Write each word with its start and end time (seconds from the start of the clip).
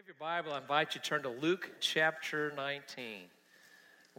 have 0.00 0.06
your 0.06 0.16
Bible, 0.18 0.54
I 0.54 0.58
invite 0.58 0.94
you 0.94 1.00
to 1.02 1.06
turn 1.06 1.22
to 1.24 1.28
Luke 1.28 1.72
chapter 1.78 2.54
19. 2.56 3.24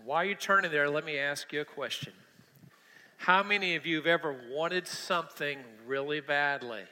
While 0.06 0.26
you're 0.26 0.36
turning 0.36 0.70
there, 0.70 0.88
let 0.88 1.04
me 1.04 1.18
ask 1.18 1.52
you 1.52 1.62
a 1.62 1.66
question. 1.66 2.14
How 3.18 3.42
many 3.42 3.76
of 3.76 3.84
you 3.88 3.96
have 3.96 4.06
ever 4.06 4.36
wanted 4.52 4.88
something 4.88 5.58
really 5.88 6.20
badly? 6.20 6.84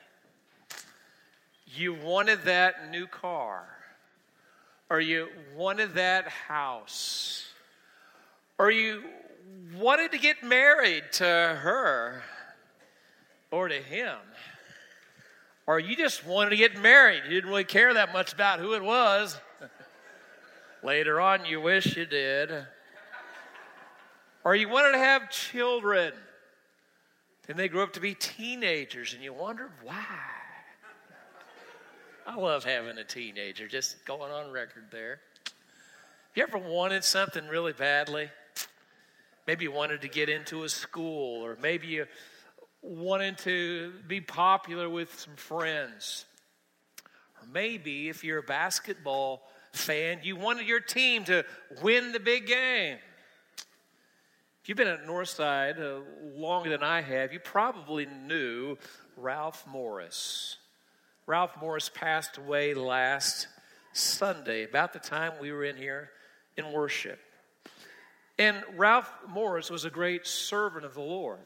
You 1.67 1.93
wanted 1.93 2.41
that 2.45 2.89
new 2.89 3.05
car, 3.05 3.63
or 4.89 4.99
you 4.99 5.27
wanted 5.55 5.93
that 5.93 6.27
house, 6.27 7.45
or 8.57 8.71
you 8.71 9.03
wanted 9.77 10.13
to 10.13 10.17
get 10.17 10.43
married 10.43 11.03
to 11.11 11.25
her 11.25 12.23
or 13.51 13.67
to 13.67 13.77
him, 13.77 14.17
or 15.69 15.79
you 15.79 15.95
just 15.95 16.25
wanted 16.25 16.49
to 16.49 16.55
get 16.55 16.81
married. 16.81 17.21
You 17.25 17.29
didn't 17.29 17.51
really 17.51 17.63
care 17.63 17.93
that 17.93 18.11
much 18.11 18.33
about 18.33 18.59
who 18.59 18.73
it 18.73 18.81
was. 18.81 19.39
Later 20.83 21.21
on, 21.21 21.45
you 21.45 21.61
wish 21.61 21.95
you 21.95 22.07
did. 22.07 22.49
Or 24.43 24.55
you 24.55 24.67
wanted 24.67 24.93
to 24.93 24.97
have 24.97 25.29
children. 25.29 26.11
Then 27.45 27.55
they 27.55 27.67
grew 27.67 27.83
up 27.83 27.93
to 27.93 27.99
be 27.99 28.15
teenagers, 28.15 29.13
and 29.13 29.23
you 29.23 29.31
wondered 29.31 29.69
why. 29.83 29.95
I 32.25 32.35
love 32.35 32.63
having 32.63 32.97
a 32.97 33.03
teenager, 33.03 33.67
just 33.67 34.03
going 34.05 34.31
on 34.31 34.51
record 34.51 34.85
there. 34.89 35.19
Have 35.45 36.33
you 36.33 36.41
ever 36.41 36.57
wanted 36.57 37.03
something 37.03 37.47
really 37.47 37.73
badly? 37.73 38.31
Maybe 39.45 39.65
you 39.65 39.71
wanted 39.71 40.01
to 40.01 40.07
get 40.07 40.29
into 40.29 40.63
a 40.63 40.69
school, 40.69 41.45
or 41.45 41.59
maybe 41.61 41.85
you 41.85 42.07
wanted 42.81 43.37
to 43.39 43.93
be 44.07 44.21
popular 44.21 44.89
with 44.89 45.19
some 45.19 45.35
friends. 45.35 46.25
Or 47.41 47.47
maybe 47.51 48.09
if 48.09 48.23
you're 48.23 48.39
a 48.39 48.43
basketball 48.43 49.41
fan, 49.73 50.19
you 50.23 50.35
wanted 50.35 50.67
your 50.67 50.79
team 50.79 51.25
to 51.25 51.45
win 51.81 52.11
the 52.11 52.19
big 52.19 52.47
game. 52.47 52.97
If 54.61 54.69
you've 54.69 54.77
been 54.77 54.87
at 54.87 55.05
Northside 55.05 55.79
uh, 55.79 56.01
longer 56.35 56.69
than 56.69 56.83
I 56.83 57.01
have, 57.01 57.33
you 57.33 57.39
probably 57.39 58.05
knew 58.05 58.77
Ralph 59.15 59.65
Morris. 59.67 60.57
Ralph 61.25 61.55
Morris 61.61 61.89
passed 61.93 62.37
away 62.37 62.73
last 62.73 63.47
Sunday, 63.93 64.63
about 64.63 64.93
the 64.93 64.99
time 64.99 65.33
we 65.39 65.51
were 65.51 65.63
in 65.63 65.75
here 65.75 66.11
in 66.57 66.71
worship. 66.71 67.19
And 68.37 68.63
Ralph 68.77 69.11
Morris 69.27 69.69
was 69.69 69.85
a 69.85 69.89
great 69.89 70.25
servant 70.25 70.85
of 70.85 70.93
the 70.93 71.01
Lord. 71.01 71.45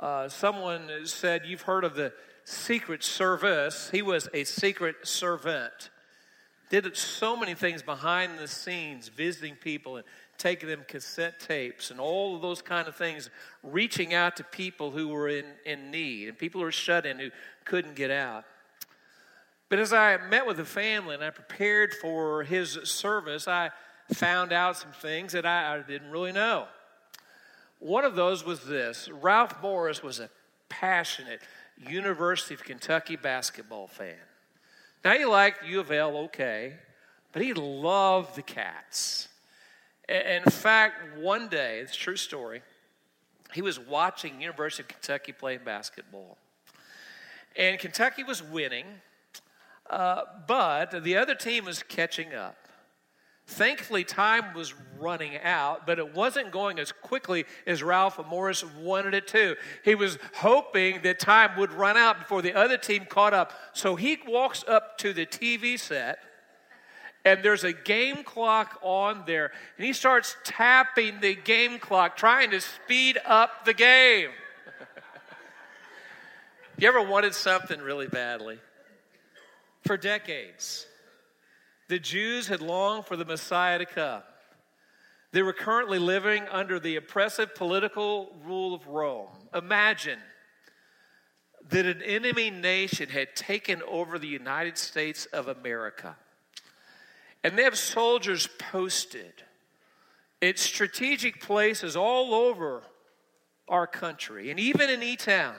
Uh, 0.00 0.30
someone 0.30 0.88
said, 1.04 1.42
You've 1.44 1.62
heard 1.62 1.84
of 1.84 1.94
the 1.94 2.14
secret 2.44 3.04
service. 3.04 3.90
He 3.90 4.00
was 4.00 4.28
a 4.32 4.44
secret 4.44 4.96
servant. 5.02 5.90
Did 6.70 6.96
so 6.96 7.36
many 7.36 7.54
things 7.54 7.82
behind 7.82 8.38
the 8.38 8.48
scenes, 8.48 9.08
visiting 9.08 9.56
people 9.56 9.96
and 9.96 10.06
taking 10.38 10.70
them 10.70 10.84
cassette 10.88 11.38
tapes 11.38 11.90
and 11.90 12.00
all 12.00 12.34
of 12.34 12.40
those 12.40 12.62
kind 12.62 12.88
of 12.88 12.96
things, 12.96 13.28
reaching 13.62 14.14
out 14.14 14.36
to 14.36 14.44
people 14.44 14.90
who 14.90 15.08
were 15.08 15.28
in, 15.28 15.44
in 15.66 15.90
need 15.90 16.28
and 16.28 16.38
people 16.38 16.60
who 16.60 16.64
were 16.64 16.72
shut 16.72 17.04
in 17.04 17.18
who 17.18 17.30
couldn't 17.66 17.94
get 17.94 18.10
out. 18.10 18.44
But 19.68 19.80
as 19.80 19.92
I 19.92 20.16
met 20.16 20.46
with 20.46 20.56
the 20.56 20.64
family 20.64 21.14
and 21.14 21.22
I 21.22 21.30
prepared 21.30 21.92
for 21.92 22.42
his 22.44 22.78
service, 22.84 23.46
I 23.46 23.70
found 24.14 24.52
out 24.52 24.78
some 24.78 24.92
things 24.92 25.32
that 25.32 25.44
I, 25.44 25.76
I 25.76 25.82
didn't 25.82 26.10
really 26.10 26.32
know. 26.32 26.68
One 27.80 28.04
of 28.04 28.14
those 28.14 28.44
was 28.44 28.60
this 28.64 29.08
Ralph 29.08 29.60
Morris 29.62 30.02
was 30.02 30.20
a 30.20 30.30
passionate 30.68 31.40
University 31.78 32.54
of 32.54 32.62
Kentucky 32.62 33.16
basketball 33.16 33.86
fan. 33.86 34.14
Now, 35.04 35.14
he 35.14 35.24
liked 35.24 35.64
U 35.66 35.80
of 35.80 35.90
L, 35.90 36.16
okay, 36.18 36.74
but 37.32 37.42
he 37.42 37.54
loved 37.54 38.36
the 38.36 38.42
Cats. 38.42 39.28
In 40.08 40.44
fact, 40.44 41.16
one 41.16 41.48
day, 41.48 41.80
it's 41.80 41.94
a 41.94 41.98
true 41.98 42.16
story, 42.16 42.62
he 43.54 43.62
was 43.62 43.80
watching 43.80 44.40
University 44.40 44.82
of 44.82 44.88
Kentucky 44.88 45.32
playing 45.32 45.60
basketball. 45.64 46.36
And 47.56 47.78
Kentucky 47.78 48.22
was 48.24 48.42
winning, 48.42 48.84
uh, 49.88 50.22
but 50.46 51.02
the 51.02 51.16
other 51.16 51.34
team 51.34 51.64
was 51.64 51.82
catching 51.82 52.34
up. 52.34 52.56
Thankfully, 53.50 54.04
time 54.04 54.54
was 54.54 54.74
running 55.00 55.36
out, 55.38 55.84
but 55.84 55.98
it 55.98 56.14
wasn't 56.14 56.52
going 56.52 56.78
as 56.78 56.92
quickly 56.92 57.46
as 57.66 57.82
Ralph 57.82 58.24
Morris 58.28 58.64
wanted 58.64 59.12
it 59.12 59.26
to. 59.28 59.56
He 59.84 59.96
was 59.96 60.18
hoping 60.34 61.02
that 61.02 61.18
time 61.18 61.58
would 61.58 61.72
run 61.72 61.96
out 61.96 62.20
before 62.20 62.42
the 62.42 62.54
other 62.54 62.78
team 62.78 63.06
caught 63.06 63.34
up. 63.34 63.52
So 63.72 63.96
he 63.96 64.18
walks 64.24 64.64
up 64.68 64.98
to 64.98 65.12
the 65.12 65.26
TV 65.26 65.80
set, 65.80 66.20
and 67.24 67.42
there's 67.42 67.64
a 67.64 67.72
game 67.72 68.22
clock 68.22 68.78
on 68.82 69.24
there, 69.26 69.50
and 69.76 69.84
he 69.84 69.92
starts 69.92 70.36
tapping 70.44 71.20
the 71.20 71.34
game 71.34 71.80
clock, 71.80 72.16
trying 72.16 72.52
to 72.52 72.60
speed 72.60 73.18
up 73.26 73.64
the 73.64 73.74
game. 73.74 74.30
you 76.78 76.86
ever 76.86 77.02
wanted 77.02 77.34
something 77.34 77.80
really 77.80 78.06
badly? 78.06 78.60
For 79.82 79.96
decades 79.96 80.86
the 81.90 81.98
Jews 81.98 82.46
had 82.46 82.62
longed 82.62 83.06
for 83.06 83.16
the 83.16 83.24
Messiah 83.24 83.78
to 83.78 83.84
come. 83.84 84.22
They 85.32 85.42
were 85.42 85.52
currently 85.52 85.98
living 85.98 86.46
under 86.48 86.78
the 86.78 86.94
oppressive 86.94 87.56
political 87.56 88.32
rule 88.44 88.74
of 88.74 88.86
Rome. 88.86 89.26
Imagine 89.52 90.20
that 91.68 91.86
an 91.86 92.00
enemy 92.02 92.48
nation 92.48 93.08
had 93.08 93.34
taken 93.34 93.82
over 93.82 94.20
the 94.20 94.28
United 94.28 94.78
States 94.78 95.26
of 95.26 95.48
America. 95.48 96.16
And 97.42 97.58
they 97.58 97.64
have 97.64 97.76
soldiers 97.76 98.48
posted 98.70 99.42
at 100.40 100.60
strategic 100.60 101.40
places 101.40 101.96
all 101.96 102.34
over 102.34 102.84
our 103.68 103.88
country, 103.88 104.50
and 104.50 104.60
even 104.60 104.90
in 104.90 105.02
E 105.02 105.16
Town. 105.16 105.56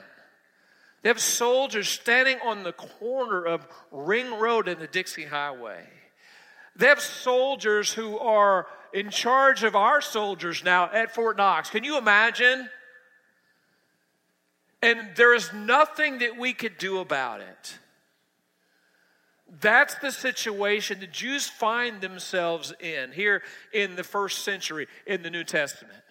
They 1.02 1.10
have 1.10 1.20
soldiers 1.20 1.88
standing 1.88 2.38
on 2.42 2.62
the 2.62 2.72
corner 2.72 3.44
of 3.44 3.66
Ring 3.90 4.38
Road 4.38 4.66
and 4.66 4.80
the 4.80 4.86
Dixie 4.86 5.26
Highway. 5.26 5.84
They 6.76 6.86
have 6.86 7.00
soldiers 7.00 7.92
who 7.92 8.18
are 8.18 8.66
in 8.92 9.10
charge 9.10 9.62
of 9.62 9.76
our 9.76 10.00
soldiers 10.00 10.64
now 10.64 10.90
at 10.92 11.14
Fort 11.14 11.36
Knox. 11.36 11.70
Can 11.70 11.84
you 11.84 11.98
imagine? 11.98 12.68
And 14.82 15.10
there 15.16 15.34
is 15.34 15.52
nothing 15.52 16.18
that 16.18 16.36
we 16.36 16.52
could 16.52 16.78
do 16.78 16.98
about 16.98 17.40
it. 17.40 17.78
That's 19.60 19.94
the 19.96 20.10
situation 20.10 20.98
the 20.98 21.06
Jews 21.06 21.46
find 21.46 22.00
themselves 22.00 22.72
in 22.80 23.12
here 23.12 23.42
in 23.72 23.96
the 23.96 24.04
first 24.04 24.44
century 24.44 24.88
in 25.06 25.22
the 25.22 25.30
New 25.30 25.44
Testament. 25.44 26.02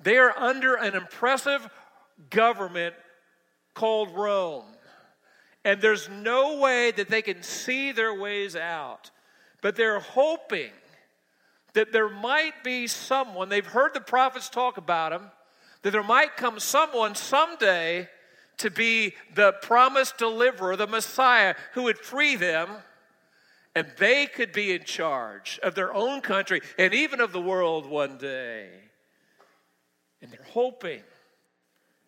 They 0.00 0.16
are 0.16 0.36
under 0.36 0.74
an 0.74 0.94
impressive 0.94 1.68
government 2.30 2.94
called 3.74 4.10
Rome. 4.16 4.64
And 5.64 5.80
there's 5.80 6.08
no 6.08 6.58
way 6.58 6.90
that 6.92 7.08
they 7.08 7.22
can 7.22 7.42
see 7.42 7.92
their 7.92 8.14
ways 8.14 8.56
out. 8.56 9.10
But 9.64 9.76
they're 9.76 9.98
hoping 9.98 10.72
that 11.72 11.90
there 11.90 12.10
might 12.10 12.62
be 12.62 12.86
someone, 12.86 13.48
they've 13.48 13.64
heard 13.64 13.94
the 13.94 14.00
prophets 14.02 14.50
talk 14.50 14.76
about 14.76 15.10
him, 15.10 15.22
that 15.80 15.90
there 15.90 16.02
might 16.02 16.36
come 16.36 16.60
someone 16.60 17.14
someday 17.14 18.10
to 18.58 18.70
be 18.70 19.14
the 19.34 19.52
promised 19.62 20.18
deliverer, 20.18 20.76
the 20.76 20.86
Messiah, 20.86 21.54
who 21.72 21.84
would 21.84 21.96
free 21.96 22.36
them, 22.36 22.68
and 23.74 23.86
they 23.96 24.26
could 24.26 24.52
be 24.52 24.72
in 24.72 24.84
charge 24.84 25.58
of 25.62 25.74
their 25.74 25.94
own 25.94 26.20
country 26.20 26.60
and 26.78 26.92
even 26.92 27.22
of 27.22 27.32
the 27.32 27.40
world 27.40 27.86
one 27.86 28.18
day. 28.18 28.68
And 30.20 30.30
they're 30.30 30.46
hoping 30.50 31.00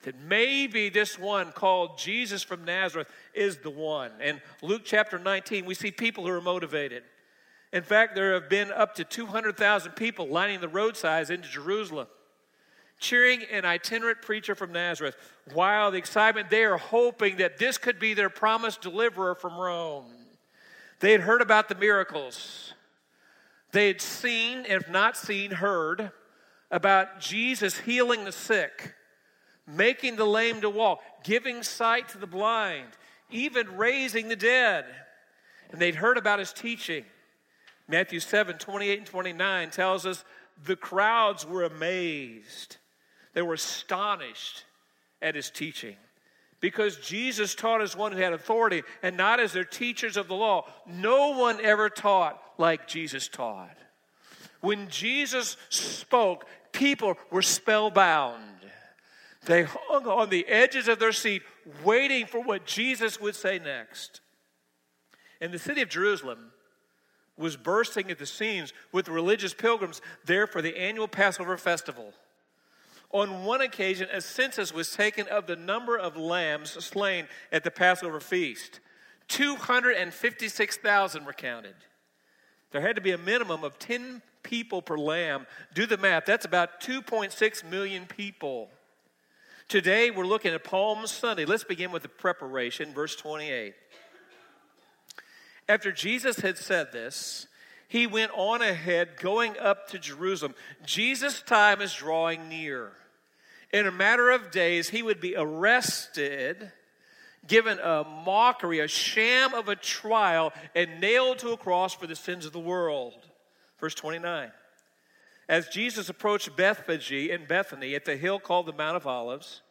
that 0.03 0.21
maybe 0.21 0.91
this 0.91 1.19
one 1.19 1.53
called 1.53 1.97
Jesus 1.97 2.43
from 2.43 2.67
Nazareth 2.67 3.09
is 3.33 3.57
the 3.57 3.71
one. 3.71 4.11
In 4.21 4.43
Luke 4.61 4.83
chapter 4.85 5.19
19, 5.19 5.65
we 5.65 5.73
see 5.73 5.91
people 5.91 6.27
who 6.27 6.33
are 6.33 6.43
motivated. 6.43 7.03
In 7.73 7.83
fact, 7.83 8.15
there 8.15 8.35
have 8.35 8.49
been 8.49 8.71
up 8.71 8.95
to 8.95 9.05
200,000 9.05 9.93
people 9.93 10.29
lining 10.29 10.61
the 10.61 10.69
roadsides 10.69 11.31
into 11.31 11.49
Jerusalem, 11.49 12.07
cheering 13.01 13.43
an 13.51 13.65
itinerant 13.65 14.23
preacher 14.23 14.55
from 14.55 14.73
Nazareth. 14.73 15.17
While 15.53 15.91
the 15.91 15.99
excitement, 15.99 16.49
they 16.49 16.65
are 16.65 16.79
hoping 16.79 17.37
that 17.39 17.59
this 17.59 17.77
could 17.77 17.99
be 17.99 18.15
their 18.15 18.31
promised 18.31 18.83
deliverer 18.83 19.35
from 19.35 19.57
Rome. 19.57 20.07
They 21.01 21.13
had 21.13 21.23
heard 21.23 21.43
about 21.43 21.69
the 21.69 21.75
miracles. 21.75 22.73
They 23.73 23.89
had 23.89 24.01
seen, 24.01 24.65
if 24.67 24.89
not 24.89 25.17
seen, 25.17 25.51
heard 25.51 26.13
about 26.71 27.21
Jesus 27.21 27.79
healing 27.79 28.25
the 28.25 28.33
sick, 28.33 28.95
making 29.67 30.17
the 30.17 30.25
lame 30.25 30.61
to 30.63 30.71
walk, 30.71 31.01
giving 31.25 31.63
sight 31.63 32.09
to 32.11 32.19
the 32.19 32.27
blind, 32.27 32.89
even 33.31 33.77
raising 33.77 34.29
the 34.29 34.37
dead. 34.37 34.87
And 35.71 35.81
they'd 35.81 35.97
heard 35.97 36.17
about 36.17 36.39
his 36.39 36.53
teaching 36.53 37.05
Matthew 37.89 38.21
7 38.21 38.59
28 38.59 38.99
and 38.99 39.07
29 39.07 39.71
tells 39.71 40.07
us 40.07 40.25
the 40.65 40.77
crowds 40.77 41.47
were 41.47 41.65
amazed. 41.65 42.77
They 43.35 43.43
were 43.43 43.55
astonished 43.55 44.65
at 45.21 45.35
his 45.35 45.51
teaching 45.51 45.97
because 46.61 46.97
Jesus 46.97 47.55
taught 47.55 47.83
as 47.83 47.97
one 47.97 48.13
who 48.13 48.19
had 48.19 48.33
authority 48.33 48.83
and 49.03 49.17
not 49.17 49.41
as 49.41 49.53
their 49.53 49.65
teachers 49.65 50.17
of 50.17 50.29
the 50.29 50.35
law. 50.35 50.67
No 50.87 51.37
one 51.39 51.61
ever 51.61 51.91
taught 51.91 52.41
like 52.59 52.89
Jesus 52.89 53.29
taught. 53.29 53.77
When 54.61 54.89
Jesus 54.89 55.57
spoke, 55.69 56.47
people 56.73 57.17
were 57.31 57.43
spellbound. 57.43 58.43
They 59.45 59.65
hung 59.65 60.07
on 60.07 60.31
the 60.31 60.47
edges 60.49 60.89
of 60.89 60.99
their 60.99 61.13
seat, 61.13 61.43
waiting 61.85 62.27
for 62.27 62.43
what 62.43 62.67
Jesus 62.67 63.21
would 63.21 63.37
say 63.37 63.59
next. 63.59 64.21
In 65.41 65.53
the 65.53 65.59
city 65.59 65.83
of 65.83 65.89
Jerusalem 65.89 66.51
was 67.37 67.57
bursting 67.57 68.11
at 68.11 68.19
the 68.19 68.27
seams 68.27 68.73
with 68.93 69.09
religious 69.09 69.55
pilgrims 69.55 70.01
there 70.25 70.47
for 70.47 70.63
the 70.63 70.77
annual 70.79 71.09
Passover 71.09 71.57
festival. 71.57 72.13
On 73.11 73.45
one 73.45 73.61
occasion, 73.61 74.09
a 74.13 74.21
census 74.21 74.75
was 74.75 74.93
taken 74.93 75.29
of 75.29 75.47
the 75.47 75.57
number 75.57 75.97
of 75.97 76.17
lambs 76.17 76.71
slain 76.71 77.29
at 77.53 77.63
the 77.65 77.71
Passover 77.71 78.21
feast. 78.21 78.81
256,000 79.29 81.25
were 81.25 81.33
counted. 81.33 81.75
There 82.73 82.81
had 82.81 82.97
to 82.97 83.03
be 83.03 83.13
a 83.13 83.19
minimum 83.19 83.65
of 83.65 83.79
10 83.79 84.23
people 84.43 84.83
per 84.83 84.99
lamb. 84.99 85.47
Do 85.75 85.87
the 85.87 85.97
math, 85.97 86.27
that's 86.27 86.45
about 86.45 86.81
2.6 86.81 87.71
million 87.71 88.07
people. 88.07 88.71
Today, 89.69 90.11
we're 90.11 90.27
looking 90.27 90.55
at 90.55 90.63
Palm 90.63 91.07
Sunday. 91.09 91.45
Let's 91.45 91.65
begin 91.65 91.91
with 91.91 92.03
the 92.03 92.09
preparation, 92.09 92.95
verse 92.95 93.17
28. 93.17 93.75
After 95.69 95.91
Jesus 95.91 96.41
had 96.41 96.59
said 96.59 96.93
this, 96.93 97.47
he 97.89 98.07
went 98.07 98.33
on 98.35 98.63
ahead, 98.63 99.17
going 99.21 99.59
up 99.59 99.89
to 99.89 99.99
Jerusalem. 99.99 100.55
Jesus' 100.85 101.43
time 101.43 101.81
is 101.81 101.95
drawing 101.95 102.49
near. 102.49 102.93
In 103.73 103.87
a 103.87 103.93
matter 103.93 104.31
of 104.31 104.51
days, 104.51 104.89
he 104.89 105.03
would 105.03 105.21
be 105.21 105.35
arrested, 105.37 106.73
given 107.47 107.79
a 107.79 108.05
mockery, 108.05 108.81
a 108.81 108.89
sham 108.89 109.55
of 109.55 109.69
a 109.69 109.77
trial, 109.77 110.53
and 110.75 111.01
nailed 111.01 111.39
to 111.41 111.51
a 111.51 111.57
cross 111.57 111.95
for 111.95 112.07
the 112.07 112.17
sins 112.17 112.47
of 112.47 112.53
the 112.53 112.59
world. 112.61 113.15
Verse 113.81 113.95
29. 113.95 114.51
As 115.49 115.69
Jesus 115.69 116.09
approached 116.09 116.57
Bethphage 116.57 117.13
in 117.13 117.47
Bethany 117.47 117.95
at 117.95 118.05
the 118.05 118.17
hill 118.17 118.41
called 118.41 118.67
the 118.67 118.73
Mount 118.73 118.97
of 118.97 119.07
Olives, 119.07 119.63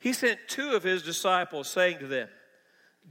he 0.00 0.12
sent 0.12 0.40
two 0.48 0.72
of 0.72 0.82
his 0.82 1.02
disciples, 1.02 1.68
saying 1.68 1.98
to 1.98 2.06
them, 2.06 2.28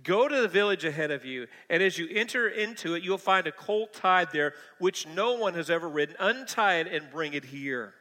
Go 0.01 0.27
to 0.27 0.41
the 0.41 0.47
village 0.47 0.85
ahead 0.85 1.11
of 1.11 1.23
you, 1.23 1.47
and 1.69 1.83
as 1.83 1.97
you 1.97 2.07
enter 2.11 2.47
into 2.47 2.95
it, 2.95 3.03
you'll 3.03 3.17
find 3.17 3.45
a 3.45 3.51
colt 3.51 3.93
tied 3.93 4.31
there, 4.31 4.53
which 4.79 5.07
no 5.07 5.33
one 5.33 5.53
has 5.53 5.69
ever 5.69 5.87
ridden. 5.87 6.15
Untie 6.19 6.75
it 6.75 6.87
and 6.87 7.11
bring 7.11 7.33
it 7.33 7.45
here. 7.45 7.93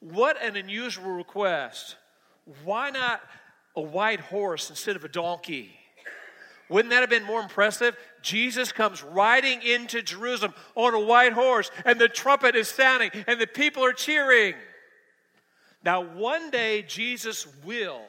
What 0.00 0.40
an 0.40 0.56
unusual 0.56 1.10
request. 1.10 1.96
Why 2.64 2.90
not 2.90 3.20
a 3.74 3.80
white 3.80 4.20
horse 4.20 4.70
instead 4.70 4.94
of 4.94 5.04
a 5.04 5.08
donkey? 5.08 5.72
Wouldn't 6.68 6.90
that 6.90 7.00
have 7.00 7.10
been 7.10 7.24
more 7.24 7.40
impressive? 7.40 7.96
Jesus 8.22 8.72
comes 8.72 9.02
riding 9.02 9.62
into 9.62 10.02
Jerusalem 10.02 10.54
on 10.74 10.94
a 10.94 11.00
white 11.00 11.32
horse, 11.32 11.70
and 11.84 12.00
the 12.00 12.08
trumpet 12.08 12.56
is 12.56 12.68
sounding, 12.68 13.10
and 13.26 13.40
the 13.40 13.46
people 13.46 13.84
are 13.84 13.92
cheering. 13.92 14.54
Now, 15.84 16.00
one 16.02 16.50
day, 16.50 16.82
Jesus 16.82 17.46
will 17.64 18.00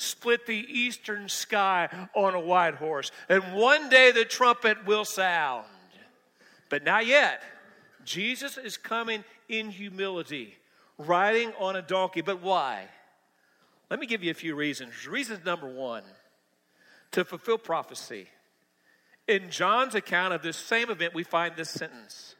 split 0.00 0.46
the 0.46 0.54
eastern 0.54 1.28
sky 1.28 1.88
on 2.14 2.34
a 2.34 2.40
white 2.40 2.74
horse. 2.74 3.10
And 3.28 3.54
one 3.54 3.88
day 3.88 4.12
the 4.12 4.24
trumpet 4.24 4.86
will 4.86 5.04
sound. 5.04 5.66
But 6.68 6.84
not 6.84 7.06
yet. 7.06 7.42
Jesus 8.04 8.56
is 8.56 8.76
coming 8.76 9.24
in 9.48 9.70
humility, 9.70 10.54
riding 10.98 11.52
on 11.58 11.76
a 11.76 11.82
donkey. 11.82 12.22
But 12.22 12.40
why? 12.40 12.86
Let 13.90 14.00
me 14.00 14.06
give 14.06 14.22
you 14.22 14.30
a 14.30 14.34
few 14.34 14.54
reasons. 14.54 15.06
Reason 15.06 15.38
number 15.44 15.68
one 15.68 16.04
to 17.12 17.24
fulfill 17.24 17.58
prophecy. 17.58 18.28
In 19.26 19.50
John's 19.50 19.94
account 19.94 20.32
of 20.32 20.42
this 20.42 20.56
same 20.56 20.90
event, 20.90 21.14
we 21.14 21.24
find 21.24 21.56
this 21.56 21.70
sentence 21.70 22.36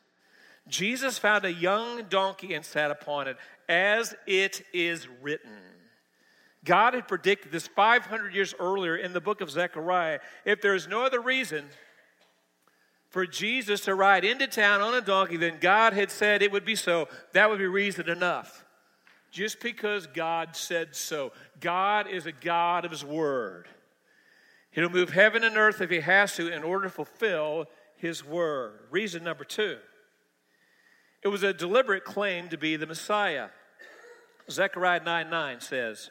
Jesus 0.69 1.19
found 1.19 1.45
a 1.45 1.53
young 1.53 2.05
donkey 2.05 2.55
and 2.55 2.65
sat 2.65 2.91
upon 2.91 3.27
it, 3.29 3.37
as 3.69 4.15
it 4.27 4.63
is 4.73 5.09
written. 5.21 5.59
God 6.65 6.95
had 6.95 7.09
predicted 7.09 7.53
this 7.53 7.67
500 7.67 8.35
years 8.35 8.55
earlier 8.59 8.97
in 8.97 9.13
the 9.13 9.21
book 9.21 9.41
of 9.41 9.51
Zechariah. 9.51 10.21
If 10.45 10.61
there 10.61 10.75
is 10.75 10.87
no 10.87 11.05
other 11.05 11.21
reason 11.21 11.67
for 13.09 13.27
Jesus 13.27 13.83
to 13.83 13.95
ride 13.95 14.25
into 14.25 14.47
town 14.47 14.81
on 14.81 14.95
a 14.95 15.01
donkey, 15.01 15.37
then 15.37 15.57
God 15.61 15.95
had 15.95 16.11
said 16.11 16.43
it 16.43 16.53
would 16.53 16.65
be 16.65 16.77
so. 16.77 17.09
That 17.33 17.49
would 17.49 17.59
be 17.59 17.67
reason 17.67 18.09
enough. 18.09 18.65
Just 19.31 19.61
because 19.61 20.07
God 20.07 20.55
said 20.55 20.95
so. 20.95 21.33
God 21.61 22.09
is 22.09 22.27
a 22.27 22.33
God 22.33 22.85
of 22.85 22.91
His 22.91 23.05
Word. 23.05 23.69
He'll 24.71 24.89
move 24.89 25.11
heaven 25.11 25.45
and 25.45 25.57
earth 25.57 25.81
if 25.81 25.91
He 25.91 26.01
has 26.01 26.37
to 26.37 26.53
in 26.53 26.63
order 26.63 26.85
to 26.85 26.91
fulfill 26.91 27.67
His 27.97 28.25
Word. 28.25 28.81
Reason 28.91 29.25
number 29.25 29.45
two 29.45 29.79
it 31.23 31.29
was 31.29 31.43
a 31.43 31.53
deliberate 31.53 32.05
claim 32.05 32.49
to 32.49 32.57
be 32.57 32.77
the 32.77 32.87
Messiah. 32.87 33.49
Zechariah 34.51 35.03
9 35.05 35.31
9 35.31 35.61
says, 35.61 36.11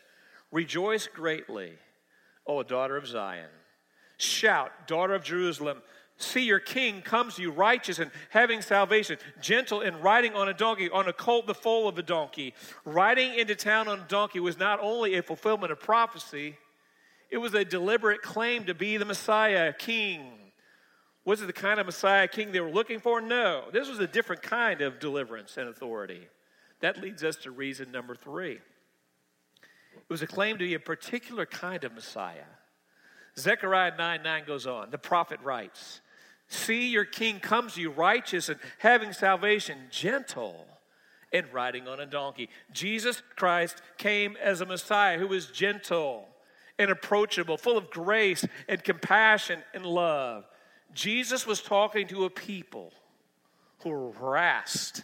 Rejoice 0.52 1.08
greatly, 1.08 1.74
O 2.48 2.64
daughter 2.64 2.98
of 2.98 3.08
Zion. 3.08 3.50
Shout, 4.18 4.88
daughter 4.88 5.14
of 5.14 5.24
Jerusalem. 5.24 5.82
See, 6.18 6.44
your 6.44 6.60
king 6.60 7.02
comes 7.02 7.36
to 7.36 7.42
you 7.42 7.52
righteous 7.52 8.00
and 8.00 8.12
having 8.30 8.62
salvation, 8.62 9.18
gentle 9.42 9.80
and 9.80 10.04
riding 10.04 10.34
on 10.36 10.50
a 10.50 10.54
donkey, 10.54 10.90
on 10.90 11.08
a 11.08 11.14
colt, 11.14 11.48
the 11.48 11.54
foal 11.54 11.88
of 11.88 11.98
a 11.98 12.04
donkey. 12.04 12.54
Riding 12.84 13.36
into 13.36 13.56
town 13.56 13.88
on 13.88 14.00
a 14.00 14.08
donkey 14.08 14.42
was 14.42 14.58
not 14.58 14.80
only 14.82 15.16
a 15.16 15.24
fulfillment 15.24 15.72
of 15.72 15.80
prophecy, 15.80 16.58
it 17.30 17.38
was 17.38 17.54
a 17.54 17.64
deliberate 17.64 18.22
claim 18.22 18.66
to 18.66 18.74
be 18.74 18.98
the 18.98 19.06
Messiah, 19.06 19.72
king. 19.72 20.34
Was 21.24 21.42
it 21.42 21.46
the 21.46 21.54
kind 21.54 21.80
of 21.80 21.86
Messiah 21.86 22.28
king 22.28 22.52
they 22.52 22.60
were 22.60 22.72
looking 22.72 23.00
for? 23.00 23.22
No. 23.22 23.66
This 23.72 23.88
was 23.88 24.00
a 24.00 24.08
different 24.08 24.42
kind 24.42 24.82
of 24.82 25.00
deliverance 25.00 25.56
and 25.56 25.70
authority. 25.70 26.28
That 26.82 27.02
leads 27.02 27.24
us 27.24 27.36
to 27.38 27.52
reason 27.52 27.92
number 27.92 28.16
three. 28.16 28.60
It 30.10 30.14
was 30.14 30.22
a 30.24 30.28
claim 30.28 30.58
to 30.58 30.66
be 30.66 30.74
a 30.74 30.80
particular 30.80 31.46
kind 31.46 31.84
of 31.84 31.94
Messiah. 31.94 32.50
Zechariah 33.38 33.96
9 33.96 34.24
9 34.24 34.44
goes 34.48 34.66
on. 34.66 34.90
The 34.90 34.98
prophet 34.98 35.40
writes, 35.44 36.02
See, 36.48 36.90
your 36.90 37.06
king 37.06 37.40
comes 37.40 37.76
to 37.76 37.82
you 37.82 37.92
righteous 37.92 38.50
and 38.50 38.60
having 38.80 39.14
salvation, 39.14 39.78
gentle 39.92 40.66
and 41.32 41.46
riding 41.54 41.88
on 41.88 42.00
a 42.00 42.08
donkey. 42.08 42.50
Jesus 42.72 43.22
Christ 43.36 43.84
came 44.00 44.36
as 44.42 44.62
a 44.62 44.66
Messiah 44.66 45.20
who 45.20 45.28
was 45.28 45.46
gentle 45.46 46.28
and 46.80 46.90
approachable, 46.90 47.58
full 47.58 47.78
of 47.78 47.92
grace 47.92 48.44
and 48.68 48.84
compassion 48.84 49.62
and 49.76 49.86
love. 49.86 50.46
Jesus 50.92 51.46
was 51.46 51.62
talking 51.62 52.08
to 52.08 52.26
a 52.26 52.32
people 52.32 52.92
who 53.84 53.90
were 53.92 54.12
harassed 54.14 55.04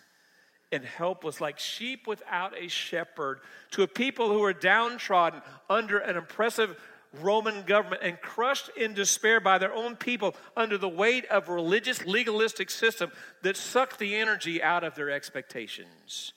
and 0.76 0.86
helpless, 0.86 1.42
like 1.42 1.58
sheep 1.58 2.06
without 2.06 2.54
a 2.58 2.68
shepherd, 2.68 3.40
to 3.72 3.84
a 3.84 3.88
people 3.88 4.30
who 4.30 4.40
were 4.40 4.54
downtrodden 4.54 5.42
under 5.70 5.98
an 5.98 6.18
oppressive 6.18 6.80
Roman 7.22 7.64
government 7.64 8.02
and 8.04 8.20
crushed 8.20 8.70
in 8.76 8.94
despair 8.94 9.40
by 9.40 9.58
their 9.58 9.74
own 9.74 9.96
people 9.96 10.36
under 10.56 10.78
the 10.78 10.90
weight 10.90 11.26
of 11.28 11.50
religious 11.50 12.06
legalistic 12.06 12.70
system 12.70 13.12
that 13.42 13.58
sucked 13.58 14.00
the 14.00 14.16
energy 14.16 14.62
out 14.62 14.84
of 14.84 14.96
their 14.96 15.10
expectations 15.10 16.34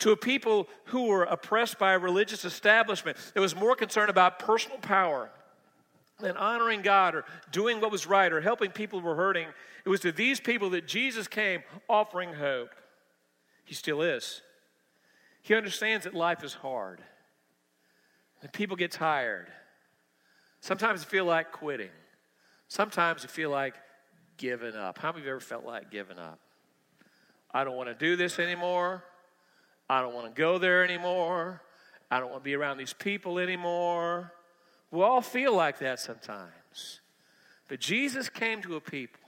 to 0.00 0.10
a 0.10 0.16
people 0.16 0.68
who 0.86 1.04
were 1.06 1.24
oppressed 1.24 1.78
by 1.78 1.92
a 1.92 1.98
religious 1.98 2.44
establishment 2.44 3.16
that 3.32 3.40
was 3.40 3.54
more 3.54 3.76
concerned 3.76 4.10
about 4.10 4.38
personal 4.38 4.78
power 4.78 5.30
than 6.20 6.36
honoring 6.36 6.82
God 6.82 7.14
or 7.14 7.24
doing 7.50 7.80
what 7.80 7.90
was 7.90 8.06
right 8.06 8.32
or 8.32 8.40
helping 8.40 8.70
people 8.70 9.00
who 9.00 9.06
were 9.06 9.14
hurting. 9.14 9.46
It 9.84 9.88
was 9.88 10.00
to 10.00 10.12
these 10.12 10.40
people 10.40 10.70
that 10.70 10.86
Jesus 10.86 11.28
came 11.28 11.62
offering 11.88 12.34
hope. 12.34 12.70
He 13.64 13.74
still 13.74 14.02
is. 14.02 14.42
He 15.42 15.54
understands 15.54 16.04
that 16.04 16.14
life 16.14 16.42
is 16.42 16.54
hard, 16.54 17.02
that 18.40 18.52
people 18.52 18.76
get 18.76 18.90
tired. 18.90 19.48
Sometimes 20.60 21.00
you 21.00 21.06
feel 21.06 21.24
like 21.24 21.52
quitting, 21.52 21.90
sometimes 22.68 23.22
you 23.22 23.28
feel 23.28 23.50
like 23.50 23.74
giving 24.36 24.74
up. 24.74 24.98
How 24.98 25.12
many 25.12 25.20
of 25.20 25.26
you 25.26 25.30
ever 25.32 25.40
felt 25.40 25.64
like 25.64 25.90
giving 25.90 26.18
up? 26.18 26.38
I 27.52 27.64
don't 27.64 27.76
want 27.76 27.88
to 27.88 27.94
do 27.94 28.16
this 28.16 28.38
anymore. 28.38 29.04
I 29.88 30.00
don't 30.00 30.14
want 30.14 30.34
to 30.34 30.40
go 30.40 30.58
there 30.58 30.82
anymore. 30.82 31.62
I 32.10 32.20
don't 32.20 32.30
want 32.30 32.42
to 32.42 32.44
be 32.44 32.54
around 32.54 32.78
these 32.78 32.92
people 32.92 33.38
anymore. 33.38 34.32
We 34.90 35.02
all 35.02 35.20
feel 35.20 35.54
like 35.54 35.78
that 35.78 36.00
sometimes. 36.00 37.00
But 37.68 37.80
Jesus 37.80 38.28
came 38.28 38.62
to 38.62 38.76
a 38.76 38.80
people 38.80 39.20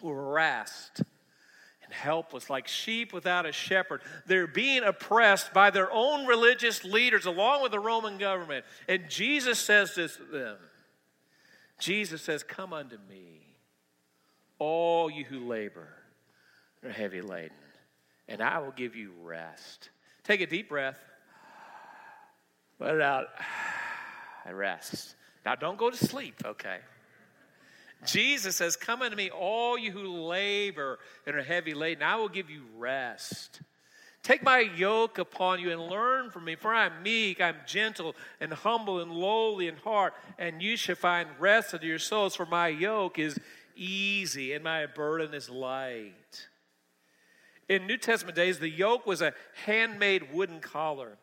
who 0.00 0.08
were 0.08 0.16
harassed 0.16 1.02
helpless, 1.94 2.50
like 2.50 2.68
sheep 2.68 3.12
without 3.12 3.46
a 3.46 3.52
shepherd. 3.52 4.02
They're 4.26 4.46
being 4.46 4.82
oppressed 4.82 5.54
by 5.54 5.70
their 5.70 5.90
own 5.90 6.26
religious 6.26 6.84
leaders 6.84 7.26
along 7.26 7.62
with 7.62 7.72
the 7.72 7.80
Roman 7.80 8.18
government. 8.18 8.64
And 8.88 9.08
Jesus 9.08 9.58
says 9.58 9.94
this 9.94 10.16
to 10.16 10.24
them 10.24 10.56
Jesus 11.78 12.22
says, 12.22 12.42
Come 12.42 12.72
unto 12.72 12.96
me, 13.08 13.56
all 14.58 15.10
you 15.10 15.24
who 15.24 15.40
labor 15.40 15.88
and 16.82 16.90
are 16.90 16.94
heavy 16.94 17.20
laden, 17.20 17.56
and 18.28 18.42
I 18.42 18.58
will 18.58 18.72
give 18.72 18.94
you 18.94 19.12
rest. 19.22 19.90
Take 20.22 20.40
a 20.40 20.46
deep 20.46 20.68
breath, 20.68 20.98
let 22.78 22.94
it 22.94 23.02
out. 23.02 23.26
and 24.44 24.56
rest. 24.58 25.14
Now, 25.44 25.54
don't 25.54 25.76
go 25.76 25.90
to 25.90 25.96
sleep, 25.96 26.42
okay? 26.44 26.78
Jesus 28.04 28.56
says, 28.56 28.76
Come 28.76 29.02
unto 29.02 29.16
me, 29.16 29.30
all 29.30 29.78
you 29.78 29.90
who 29.90 30.22
labor 30.24 30.98
and 31.26 31.36
are 31.36 31.42
heavy 31.42 31.74
laden, 31.74 32.02
I 32.02 32.16
will 32.16 32.28
give 32.28 32.50
you 32.50 32.62
rest. 32.76 33.60
Take 34.22 34.42
my 34.42 34.60
yoke 34.60 35.18
upon 35.18 35.60
you 35.60 35.70
and 35.70 35.82
learn 35.82 36.30
from 36.30 36.46
me, 36.46 36.56
for 36.56 36.72
I 36.72 36.86
am 36.86 37.02
meek, 37.02 37.42
I 37.42 37.48
am 37.50 37.56
gentle 37.66 38.16
and 38.40 38.54
humble 38.54 39.00
and 39.00 39.12
lowly 39.12 39.68
in 39.68 39.76
heart, 39.76 40.14
and 40.38 40.62
you 40.62 40.78
shall 40.78 40.94
find 40.94 41.28
rest 41.38 41.74
unto 41.74 41.86
your 41.86 41.98
souls, 41.98 42.34
for 42.34 42.46
my 42.46 42.68
yoke 42.68 43.18
is 43.18 43.38
easy 43.76 44.54
and 44.54 44.64
my 44.64 44.86
burden 44.86 45.34
is 45.34 45.50
light. 45.50 46.48
In 47.68 47.86
New 47.86 47.98
Testament 47.98 48.34
days, 48.34 48.58
the 48.58 48.68
yoke 48.68 49.06
was 49.06 49.20
a 49.20 49.34
handmade 49.66 50.32
wooden 50.32 50.60
collar, 50.60 51.18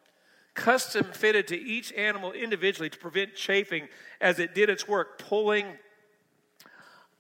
custom 0.54 1.06
fitted 1.12 1.48
to 1.48 1.60
each 1.60 1.92
animal 1.94 2.32
individually 2.32 2.92
to 2.92 2.98
prevent 3.00 3.36
chafing 3.36 3.88
as 4.20 4.38
it 4.38 4.54
did 4.54 4.70
its 4.70 4.88
work, 4.88 5.18
pulling 5.18 5.66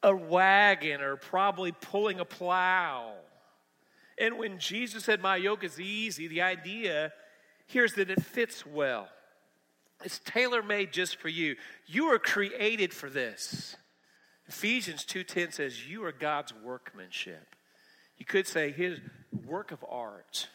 a 0.03 0.15
wagon 0.15 1.01
or 1.01 1.15
probably 1.15 1.71
pulling 1.71 2.19
a 2.19 2.25
plow. 2.25 3.13
And 4.17 4.37
when 4.37 4.59
Jesus 4.59 5.05
said, 5.05 5.21
My 5.21 5.35
yoke 5.35 5.63
is 5.63 5.79
easy, 5.79 6.27
the 6.27 6.41
idea 6.41 7.11
here 7.67 7.85
is 7.85 7.93
that 7.93 8.09
it 8.09 8.21
fits 8.21 8.65
well. 8.65 9.07
It's 10.03 10.19
tailor 10.19 10.63
made 10.63 10.91
just 10.91 11.17
for 11.17 11.29
you. 11.29 11.55
You 11.85 12.07
are 12.07 12.19
created 12.19 12.93
for 12.93 13.09
this. 13.09 13.75
Ephesians 14.47 15.05
2:10 15.05 15.53
says 15.53 15.87
you 15.87 16.03
are 16.03 16.11
God's 16.11 16.53
workmanship. 16.53 17.55
You 18.17 18.25
could 18.25 18.47
say 18.47 18.71
his 18.71 18.99
work 19.45 19.71
of 19.71 19.85
art. 19.87 20.49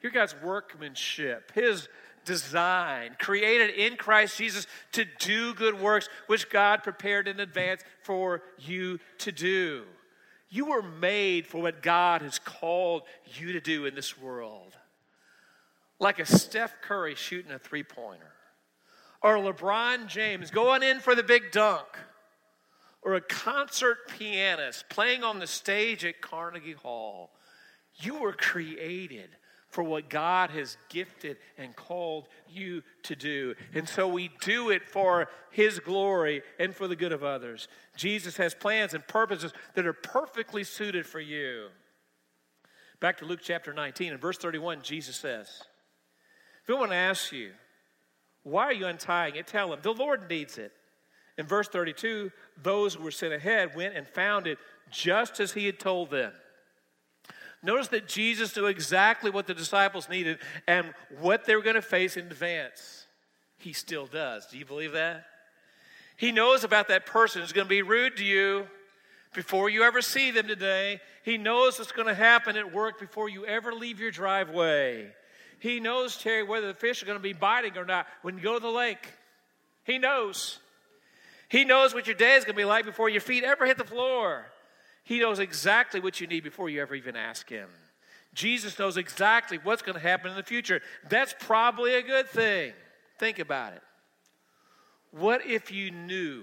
You're 0.00 0.12
God's 0.12 0.34
workmanship, 0.42 1.52
his 1.52 1.88
design, 2.26 3.16
created 3.18 3.70
in 3.70 3.96
Christ 3.96 4.36
Jesus 4.36 4.66
to 4.92 5.06
do 5.18 5.54
good 5.54 5.80
works 5.80 6.08
which 6.26 6.50
God 6.50 6.82
prepared 6.82 7.28
in 7.28 7.40
advance 7.40 7.82
for 8.02 8.42
you 8.58 9.00
to 9.18 9.32
do. 9.32 9.84
You 10.50 10.66
were 10.66 10.82
made 10.82 11.46
for 11.46 11.62
what 11.62 11.82
God 11.82 12.22
has 12.22 12.38
called 12.38 13.02
you 13.38 13.52
to 13.52 13.60
do 13.60 13.86
in 13.86 13.94
this 13.94 14.18
world. 14.18 14.76
Like 15.98 16.18
a 16.18 16.26
Steph 16.26 16.82
Curry 16.82 17.14
shooting 17.14 17.52
a 17.52 17.58
three 17.58 17.82
pointer, 17.82 18.32
or 19.22 19.36
LeBron 19.36 20.08
James 20.08 20.50
going 20.50 20.82
in 20.82 21.00
for 21.00 21.14
the 21.14 21.22
big 21.22 21.50
dunk, 21.52 21.86
or 23.02 23.14
a 23.14 23.20
concert 23.20 24.08
pianist 24.18 24.88
playing 24.90 25.24
on 25.24 25.38
the 25.38 25.46
stage 25.46 26.04
at 26.04 26.20
Carnegie 26.20 26.72
Hall. 26.72 27.30
You 27.98 28.16
were 28.16 28.34
created 28.34 29.30
for 29.68 29.82
what 29.82 30.08
God 30.08 30.50
has 30.50 30.76
gifted 30.88 31.36
and 31.58 31.74
called 31.74 32.28
you 32.48 32.82
to 33.04 33.16
do. 33.16 33.54
And 33.74 33.88
so 33.88 34.08
we 34.08 34.30
do 34.40 34.70
it 34.70 34.86
for 34.86 35.28
His 35.50 35.78
glory 35.80 36.42
and 36.58 36.74
for 36.74 36.88
the 36.88 36.96
good 36.96 37.12
of 37.12 37.24
others. 37.24 37.68
Jesus 37.96 38.36
has 38.36 38.54
plans 38.54 38.94
and 38.94 39.06
purposes 39.06 39.52
that 39.74 39.86
are 39.86 39.92
perfectly 39.92 40.64
suited 40.64 41.06
for 41.06 41.20
you. 41.20 41.68
Back 43.00 43.18
to 43.18 43.26
Luke 43.26 43.40
chapter 43.42 43.74
19 43.74 44.12
and 44.12 44.20
verse 44.20 44.38
31, 44.38 44.82
Jesus 44.82 45.16
says, 45.16 45.48
If 46.62 46.70
anyone 46.70 46.92
asks 46.92 47.32
you, 47.32 47.52
why 48.42 48.66
are 48.66 48.72
you 48.72 48.86
untying 48.86 49.34
it? 49.34 49.48
Tell 49.48 49.72
him, 49.72 49.80
the 49.82 49.92
Lord 49.92 50.30
needs 50.30 50.56
it. 50.56 50.72
In 51.36 51.46
verse 51.46 51.68
32, 51.68 52.30
those 52.62 52.94
who 52.94 53.02
were 53.02 53.10
sent 53.10 53.34
ahead 53.34 53.74
went 53.74 53.96
and 53.96 54.06
found 54.06 54.46
it 54.46 54.58
just 54.90 55.40
as 55.40 55.52
he 55.52 55.66
had 55.66 55.78
told 55.78 56.10
them. 56.10 56.32
Notice 57.62 57.88
that 57.88 58.06
Jesus 58.06 58.56
knew 58.56 58.66
exactly 58.66 59.30
what 59.30 59.46
the 59.46 59.54
disciples 59.54 60.08
needed 60.08 60.38
and 60.68 60.92
what 61.18 61.44
they 61.44 61.56
were 61.56 61.62
going 61.62 61.74
to 61.74 61.82
face 61.82 62.16
in 62.16 62.26
advance. 62.26 63.06
He 63.58 63.72
still 63.72 64.06
does. 64.06 64.46
Do 64.46 64.58
you 64.58 64.64
believe 64.64 64.92
that? 64.92 65.24
He 66.16 66.32
knows 66.32 66.64
about 66.64 66.88
that 66.88 67.06
person 67.06 67.42
who's 67.42 67.52
going 67.52 67.66
to 67.66 67.68
be 67.68 67.82
rude 67.82 68.16
to 68.18 68.24
you 68.24 68.66
before 69.34 69.68
you 69.68 69.82
ever 69.82 70.00
see 70.00 70.30
them 70.30 70.46
today. 70.46 71.00
He 71.24 71.38
knows 71.38 71.78
what's 71.78 71.92
going 71.92 72.08
to 72.08 72.14
happen 72.14 72.56
at 72.56 72.72
work 72.72 72.98
before 72.98 73.28
you 73.28 73.44
ever 73.44 73.72
leave 73.72 74.00
your 74.00 74.10
driveway. 74.10 75.12
He 75.58 75.80
knows, 75.80 76.16
Terry, 76.16 76.42
whether 76.42 76.68
the 76.68 76.74
fish 76.74 77.02
are 77.02 77.06
going 77.06 77.18
to 77.18 77.22
be 77.22 77.32
biting 77.32 77.76
or 77.76 77.84
not 77.84 78.06
when 78.22 78.36
you 78.36 78.42
go 78.42 78.54
to 78.54 78.60
the 78.60 78.68
lake. 78.68 79.12
He 79.84 79.98
knows. 79.98 80.58
He 81.48 81.64
knows 81.64 81.94
what 81.94 82.06
your 82.06 82.16
day 82.16 82.34
is 82.34 82.44
going 82.44 82.54
to 82.54 82.60
be 82.60 82.64
like 82.64 82.84
before 82.84 83.08
your 83.08 83.20
feet 83.20 83.44
ever 83.44 83.66
hit 83.66 83.78
the 83.78 83.84
floor. 83.84 84.46
He 85.06 85.20
knows 85.20 85.38
exactly 85.38 86.00
what 86.00 86.20
you 86.20 86.26
need 86.26 86.42
before 86.42 86.68
you 86.68 86.82
ever 86.82 86.96
even 86.96 87.14
ask 87.14 87.48
Him. 87.48 87.68
Jesus 88.34 88.76
knows 88.76 88.96
exactly 88.96 89.56
what's 89.62 89.80
going 89.80 89.94
to 89.94 90.00
happen 90.00 90.32
in 90.32 90.36
the 90.36 90.42
future. 90.42 90.82
That's 91.08 91.32
probably 91.38 91.94
a 91.94 92.02
good 92.02 92.28
thing. 92.28 92.72
Think 93.16 93.38
about 93.38 93.72
it. 93.74 93.82
What 95.12 95.46
if 95.46 95.70
you 95.70 95.92
knew 95.92 96.42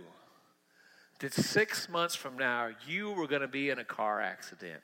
that 1.20 1.34
six 1.34 1.90
months 1.90 2.16
from 2.16 2.38
now 2.38 2.70
you 2.88 3.12
were 3.12 3.28
going 3.28 3.42
to 3.42 3.50
be 3.50 3.70
in 3.70 3.80
a 3.80 3.84
car 3.84 4.22
accident? 4.22 4.82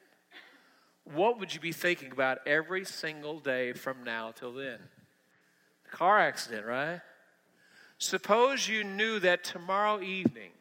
What 1.05 1.39
would 1.39 1.53
you 1.53 1.61
be 1.61 1.71
thinking 1.71 2.11
about 2.11 2.39
every 2.45 2.83
single 2.83 3.39
day 3.39 3.71
from 3.71 4.03
now 4.03 4.31
till 4.31 4.51
then? 4.51 4.79
The 5.89 5.97
car 5.97 6.19
accident, 6.19 6.65
right? 6.65 6.99
Suppose 7.97 8.67
you 8.67 8.83
knew 8.83 9.19
that 9.19 9.45
tomorrow 9.45 10.01
evening 10.01 10.51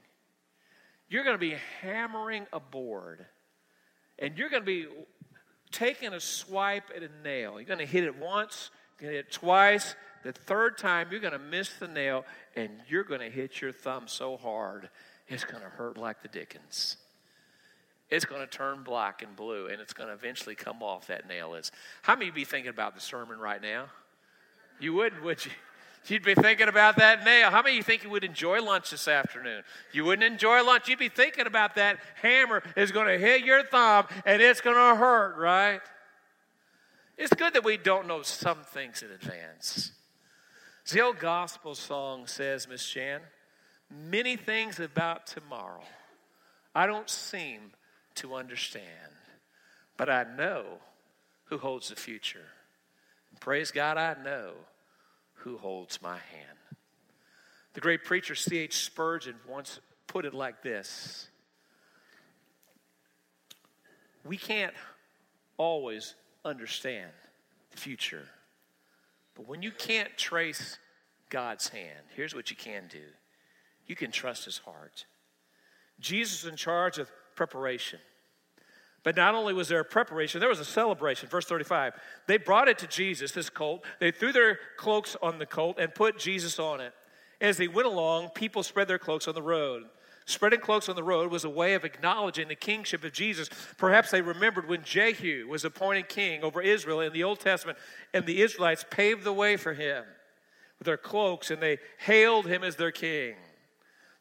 you're 1.08 1.24
going 1.24 1.34
to 1.34 1.40
be 1.40 1.56
hammering 1.80 2.46
a 2.52 2.60
board 2.60 3.24
and 4.18 4.36
you're 4.36 4.50
going 4.50 4.62
to 4.62 4.66
be 4.66 4.86
taking 5.70 6.12
a 6.12 6.20
swipe 6.20 6.90
at 6.94 7.02
a 7.02 7.08
nail. 7.22 7.54
You're 7.54 7.64
going 7.64 7.78
to 7.78 7.86
hit 7.86 8.04
it 8.04 8.16
once, 8.16 8.70
you're 9.00 9.10
going 9.10 9.12
to 9.12 9.16
hit 9.16 9.26
it 9.26 9.32
twice. 9.32 9.94
The 10.24 10.32
third 10.32 10.78
time, 10.78 11.08
you're 11.10 11.20
going 11.20 11.32
to 11.32 11.38
miss 11.38 11.70
the 11.78 11.88
nail 11.88 12.24
and 12.56 12.70
you're 12.88 13.04
going 13.04 13.20
to 13.20 13.30
hit 13.30 13.60
your 13.60 13.72
thumb 13.72 14.08
so 14.08 14.36
hard, 14.36 14.90
it's 15.28 15.44
going 15.44 15.62
to 15.62 15.68
hurt 15.68 15.96
like 15.96 16.22
the 16.22 16.28
dickens. 16.28 16.96
It's 18.10 18.24
going 18.24 18.40
to 18.40 18.46
turn 18.46 18.82
black 18.82 19.22
and 19.22 19.36
blue 19.36 19.66
and 19.66 19.80
it's 19.80 19.92
going 19.92 20.08
to 20.08 20.14
eventually 20.14 20.54
come 20.54 20.82
off, 20.82 21.06
that 21.08 21.28
nail 21.28 21.54
is. 21.54 21.70
How 22.02 22.16
many 22.16 22.30
be 22.30 22.44
thinking 22.44 22.70
about 22.70 22.94
the 22.94 23.00
sermon 23.00 23.38
right 23.38 23.60
now? 23.60 23.86
You 24.80 24.94
wouldn't, 24.94 25.22
would 25.22 25.44
you? 25.44 25.52
You'd 26.06 26.24
be 26.24 26.34
thinking 26.34 26.68
about 26.68 26.96
that 26.96 27.24
nail. 27.24 27.50
How 27.50 27.62
many 27.62 27.74
of 27.74 27.76
you 27.76 27.82
think 27.82 28.02
you 28.02 28.10
would 28.10 28.24
enjoy 28.24 28.62
lunch 28.62 28.90
this 28.90 29.08
afternoon? 29.08 29.62
You 29.92 30.04
wouldn't 30.04 30.24
enjoy 30.24 30.62
lunch. 30.64 30.88
You'd 30.88 30.98
be 30.98 31.08
thinking 31.08 31.46
about 31.46 31.74
that 31.74 31.98
hammer 32.22 32.62
is 32.76 32.92
going 32.92 33.08
to 33.08 33.18
hit 33.18 33.44
your 33.44 33.62
thumb 33.64 34.06
and 34.24 34.40
it's 34.40 34.60
going 34.60 34.76
to 34.76 34.98
hurt, 34.98 35.36
right? 35.36 35.80
It's 37.18 37.34
good 37.34 37.54
that 37.54 37.64
we 37.64 37.76
don't 37.76 38.06
know 38.06 38.22
some 38.22 38.58
things 38.64 39.02
in 39.02 39.10
advance. 39.10 39.92
The 40.90 41.02
old 41.02 41.18
gospel 41.18 41.74
song 41.74 42.26
says, 42.26 42.66
Miss 42.66 42.88
Jan, 42.88 43.20
many 43.90 44.36
things 44.36 44.80
about 44.80 45.26
tomorrow 45.26 45.82
I 46.74 46.86
don't 46.86 47.10
seem 47.10 47.72
to 48.16 48.34
understand, 48.34 48.84
but 49.96 50.08
I 50.08 50.24
know 50.36 50.78
who 51.46 51.58
holds 51.58 51.88
the 51.88 51.96
future. 51.96 52.46
And 53.30 53.40
praise 53.40 53.70
God, 53.70 53.96
I 53.96 54.14
know 54.22 54.52
who 55.38 55.56
holds 55.58 56.00
my 56.02 56.16
hand. 56.16 56.58
The 57.74 57.80
great 57.80 58.04
preacher 58.04 58.34
C.H. 58.34 58.84
Spurgeon 58.84 59.36
once 59.48 59.80
put 60.06 60.24
it 60.24 60.34
like 60.34 60.62
this 60.62 61.28
We 64.24 64.36
can't 64.36 64.74
always 65.56 66.14
understand 66.44 67.10
the 67.70 67.76
future, 67.76 68.26
but 69.34 69.46
when 69.46 69.62
you 69.62 69.70
can't 69.70 70.16
trace 70.16 70.78
God's 71.30 71.68
hand, 71.68 72.04
here's 72.14 72.34
what 72.34 72.50
you 72.50 72.56
can 72.56 72.84
do 72.90 73.02
you 73.86 73.96
can 73.96 74.10
trust 74.10 74.44
his 74.44 74.58
heart. 74.58 75.06
Jesus 75.98 76.44
is 76.44 76.50
in 76.50 76.56
charge 76.56 76.98
of 76.98 77.10
preparation. 77.34 77.98
But 79.08 79.16
not 79.16 79.34
only 79.34 79.54
was 79.54 79.68
there 79.68 79.80
a 79.80 79.86
preparation, 79.86 80.38
there 80.38 80.50
was 80.50 80.60
a 80.60 80.66
celebration. 80.66 81.30
Verse 81.30 81.46
35. 81.46 81.94
They 82.26 82.36
brought 82.36 82.68
it 82.68 82.76
to 82.80 82.86
Jesus, 82.86 83.32
this 83.32 83.48
colt. 83.48 83.82
They 84.00 84.10
threw 84.10 84.32
their 84.32 84.58
cloaks 84.76 85.16
on 85.22 85.38
the 85.38 85.46
colt 85.46 85.78
and 85.78 85.94
put 85.94 86.18
Jesus 86.18 86.58
on 86.58 86.82
it. 86.82 86.92
As 87.40 87.56
they 87.56 87.68
went 87.68 87.88
along, 87.88 88.28
people 88.34 88.62
spread 88.62 88.86
their 88.86 88.98
cloaks 88.98 89.26
on 89.26 89.34
the 89.34 89.40
road. 89.40 89.84
Spreading 90.26 90.60
cloaks 90.60 90.90
on 90.90 90.94
the 90.94 91.02
road 91.02 91.32
was 91.32 91.44
a 91.44 91.48
way 91.48 91.72
of 91.72 91.86
acknowledging 91.86 92.48
the 92.48 92.54
kingship 92.54 93.02
of 93.02 93.14
Jesus. 93.14 93.48
Perhaps 93.78 94.10
they 94.10 94.20
remembered 94.20 94.68
when 94.68 94.84
Jehu 94.84 95.48
was 95.48 95.64
appointed 95.64 96.10
king 96.10 96.44
over 96.44 96.60
Israel 96.60 97.00
in 97.00 97.14
the 97.14 97.24
Old 97.24 97.40
Testament, 97.40 97.78
and 98.12 98.26
the 98.26 98.42
Israelites 98.42 98.84
paved 98.90 99.24
the 99.24 99.32
way 99.32 99.56
for 99.56 99.72
him 99.72 100.04
with 100.78 100.84
their 100.84 100.98
cloaks, 100.98 101.50
and 101.50 101.62
they 101.62 101.78
hailed 101.96 102.46
him 102.46 102.62
as 102.62 102.76
their 102.76 102.92
king. 102.92 103.36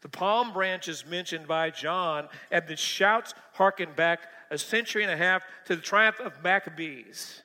The 0.02 0.10
palm 0.10 0.54
branches 0.54 1.06
mentioned 1.06 1.48
by 1.48 1.72
John 1.72 2.30
and 2.52 2.68
the 2.68 2.76
shouts 2.76 3.34
harkened 3.58 3.96
back 3.96 4.22
a 4.50 4.58
century 4.58 5.04
and 5.04 5.12
a 5.12 5.18
half 5.18 5.44
to 5.66 5.76
the 5.76 5.82
triumph 5.82 6.20
of 6.20 6.44
Maccabees 6.44 7.44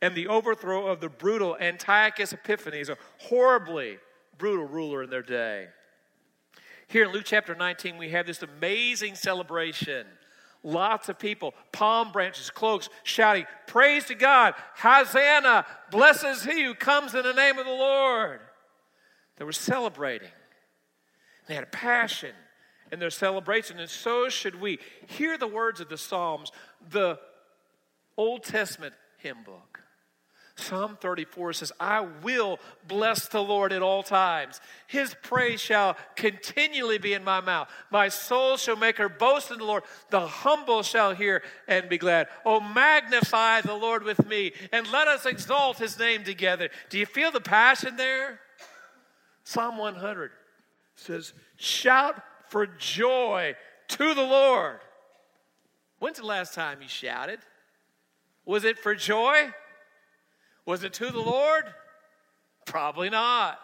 and 0.00 0.14
the 0.14 0.28
overthrow 0.28 0.86
of 0.86 1.00
the 1.00 1.08
brutal 1.08 1.56
Antiochus 1.58 2.32
Epiphanes, 2.32 2.90
a 2.90 2.98
horribly 3.18 3.98
brutal 4.36 4.66
ruler 4.66 5.02
in 5.02 5.10
their 5.10 5.22
day. 5.22 5.68
Here 6.86 7.04
in 7.04 7.12
Luke 7.12 7.24
chapter 7.24 7.54
19, 7.54 7.96
we 7.96 8.10
have 8.10 8.26
this 8.26 8.42
amazing 8.42 9.14
celebration. 9.14 10.06
Lots 10.62 11.08
of 11.08 11.18
people, 11.18 11.54
palm 11.72 12.12
branches, 12.12 12.50
cloaks, 12.50 12.90
shouting, 13.02 13.46
Praise 13.66 14.04
to 14.06 14.14
God! 14.14 14.54
Hosanna! 14.76 15.66
Blesses 15.90 16.44
he 16.44 16.64
who 16.64 16.74
comes 16.74 17.14
in 17.14 17.22
the 17.22 17.32
name 17.32 17.58
of 17.58 17.64
the 17.64 17.72
Lord. 17.72 18.40
They 19.36 19.44
were 19.44 19.52
celebrating. 19.52 20.28
They 21.48 21.54
had 21.54 21.64
a 21.64 21.68
passion 21.68 22.34
in 22.94 23.00
their 23.00 23.10
celebration, 23.10 23.78
and 23.78 23.90
so 23.90 24.30
should 24.30 24.58
we. 24.58 24.78
Hear 25.06 25.36
the 25.36 25.46
words 25.46 25.80
of 25.80 25.90
the 25.90 25.98
Psalms, 25.98 26.50
the 26.88 27.18
Old 28.16 28.44
Testament 28.44 28.94
hymn 29.18 29.42
book. 29.44 29.80
Psalm 30.56 30.96
34 31.00 31.54
says, 31.54 31.72
I 31.80 32.06
will 32.22 32.60
bless 32.86 33.26
the 33.26 33.42
Lord 33.42 33.72
at 33.72 33.82
all 33.82 34.04
times. 34.04 34.60
His 34.86 35.16
praise 35.20 35.60
shall 35.60 35.96
continually 36.14 36.98
be 36.98 37.12
in 37.12 37.24
my 37.24 37.40
mouth. 37.40 37.68
My 37.90 38.08
soul 38.08 38.56
shall 38.56 38.76
make 38.76 38.98
her 38.98 39.08
boast 39.08 39.50
in 39.50 39.58
the 39.58 39.64
Lord. 39.64 39.82
The 40.10 40.24
humble 40.24 40.84
shall 40.84 41.12
hear 41.12 41.42
and 41.66 41.88
be 41.88 41.98
glad. 41.98 42.28
Oh, 42.44 42.60
magnify 42.60 43.62
the 43.62 43.74
Lord 43.74 44.04
with 44.04 44.28
me 44.28 44.52
and 44.72 44.90
let 44.92 45.08
us 45.08 45.26
exalt 45.26 45.78
his 45.78 45.98
name 45.98 46.22
together. 46.22 46.68
Do 46.88 46.98
you 47.00 47.06
feel 47.06 47.32
the 47.32 47.40
passion 47.40 47.96
there? 47.96 48.38
Psalm 49.42 49.76
100 49.76 50.30
says, 50.94 51.34
Shout 51.56 52.22
for 52.54 52.68
joy 52.68 53.56
to 53.88 54.14
the 54.14 54.22
Lord. 54.22 54.78
When's 55.98 56.18
the 56.18 56.24
last 56.24 56.54
time 56.54 56.80
you 56.80 56.86
shouted? 56.86 57.40
Was 58.44 58.62
it 58.62 58.78
for 58.78 58.94
joy? 58.94 59.52
Was 60.64 60.84
it 60.84 60.92
to 60.92 61.10
the 61.10 61.18
Lord? 61.18 61.64
Probably 62.64 63.10
not. 63.10 63.58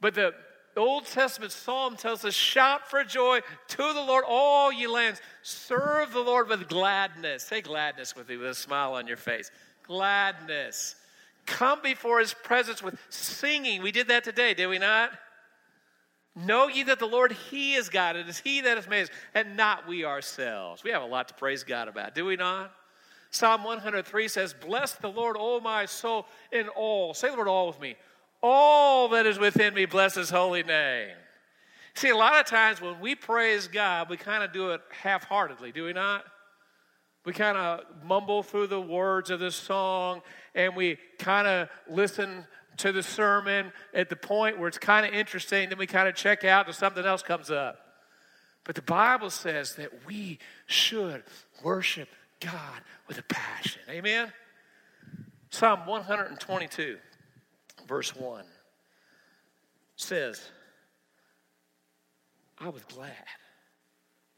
But 0.00 0.14
the 0.14 0.32
Old 0.76 1.06
Testament 1.06 1.50
psalm 1.50 1.96
tells 1.96 2.24
us 2.24 2.34
shout 2.34 2.88
for 2.88 3.02
joy 3.02 3.40
to 3.66 3.76
the 3.76 4.04
Lord, 4.06 4.22
all 4.28 4.70
ye 4.70 4.86
lands. 4.86 5.20
Serve 5.42 6.12
the 6.12 6.20
Lord 6.20 6.48
with 6.48 6.68
gladness. 6.68 7.42
Say 7.42 7.62
gladness 7.62 8.14
with 8.14 8.28
me 8.28 8.36
with 8.36 8.50
a 8.50 8.54
smile 8.54 8.94
on 8.94 9.08
your 9.08 9.16
face. 9.16 9.50
Gladness. 9.82 10.94
Come 11.46 11.80
before 11.82 12.20
his 12.20 12.32
presence 12.32 12.80
with 12.80 12.96
singing. 13.08 13.82
We 13.82 13.90
did 13.90 14.06
that 14.06 14.22
today, 14.22 14.54
did 14.54 14.68
we 14.68 14.78
not? 14.78 15.10
Know 16.36 16.68
ye 16.68 16.82
that 16.82 16.98
the 16.98 17.06
Lord, 17.06 17.32
He 17.32 17.74
is 17.74 17.88
God. 17.88 18.14
It 18.14 18.28
is 18.28 18.38
He 18.38 18.60
that 18.60 18.76
has 18.76 18.86
made 18.86 19.04
us, 19.04 19.10
and 19.34 19.56
not 19.56 19.88
we 19.88 20.04
ourselves. 20.04 20.84
We 20.84 20.90
have 20.90 21.02
a 21.02 21.06
lot 21.06 21.28
to 21.28 21.34
praise 21.34 21.64
God 21.64 21.88
about, 21.88 22.14
do 22.14 22.26
we 22.26 22.36
not? 22.36 22.72
Psalm 23.30 23.64
103 23.64 24.28
says, 24.28 24.54
Bless 24.54 24.92
the 24.92 25.08
Lord, 25.08 25.36
O 25.38 25.60
my 25.60 25.86
soul, 25.86 26.26
in 26.52 26.68
all. 26.68 27.14
Say 27.14 27.30
the 27.30 27.36
word 27.36 27.48
all 27.48 27.66
with 27.66 27.80
me. 27.80 27.96
All 28.42 29.08
that 29.08 29.26
is 29.26 29.38
within 29.38 29.72
me, 29.72 29.86
bless 29.86 30.14
His 30.14 30.28
holy 30.28 30.62
name. 30.62 31.14
See, 31.94 32.10
a 32.10 32.16
lot 32.16 32.38
of 32.38 32.44
times 32.44 32.82
when 32.82 33.00
we 33.00 33.14
praise 33.14 33.68
God, 33.68 34.10
we 34.10 34.18
kind 34.18 34.44
of 34.44 34.52
do 34.52 34.72
it 34.72 34.82
half 34.90 35.24
heartedly, 35.24 35.72
do 35.72 35.84
we 35.84 35.94
not? 35.94 36.26
We 37.24 37.32
kind 37.32 37.56
of 37.56 37.80
mumble 38.04 38.42
through 38.42 38.66
the 38.66 38.80
words 38.80 39.30
of 39.30 39.40
the 39.40 39.50
song 39.50 40.20
and 40.54 40.76
we 40.76 40.98
kind 41.18 41.48
of 41.48 41.68
listen 41.90 42.46
to 42.78 42.92
the 42.92 43.02
sermon 43.02 43.72
at 43.94 44.08
the 44.08 44.16
point 44.16 44.58
where 44.58 44.68
it's 44.68 44.78
kind 44.78 45.06
of 45.06 45.12
interesting, 45.12 45.68
then 45.68 45.78
we 45.78 45.86
kind 45.86 46.08
of 46.08 46.14
check 46.14 46.44
out 46.44 46.66
and 46.66 46.74
something 46.74 47.04
else 47.04 47.22
comes 47.22 47.50
up. 47.50 47.78
But 48.64 48.74
the 48.74 48.82
Bible 48.82 49.30
says 49.30 49.76
that 49.76 50.06
we 50.06 50.38
should 50.66 51.22
worship 51.62 52.08
God 52.40 52.80
with 53.06 53.18
a 53.18 53.22
passion. 53.22 53.82
Amen? 53.88 54.32
Psalm 55.50 55.86
122, 55.86 56.98
verse 57.86 58.14
1 58.14 58.44
says, 59.96 60.50
I 62.58 62.68
was 62.68 62.82
glad 62.84 63.12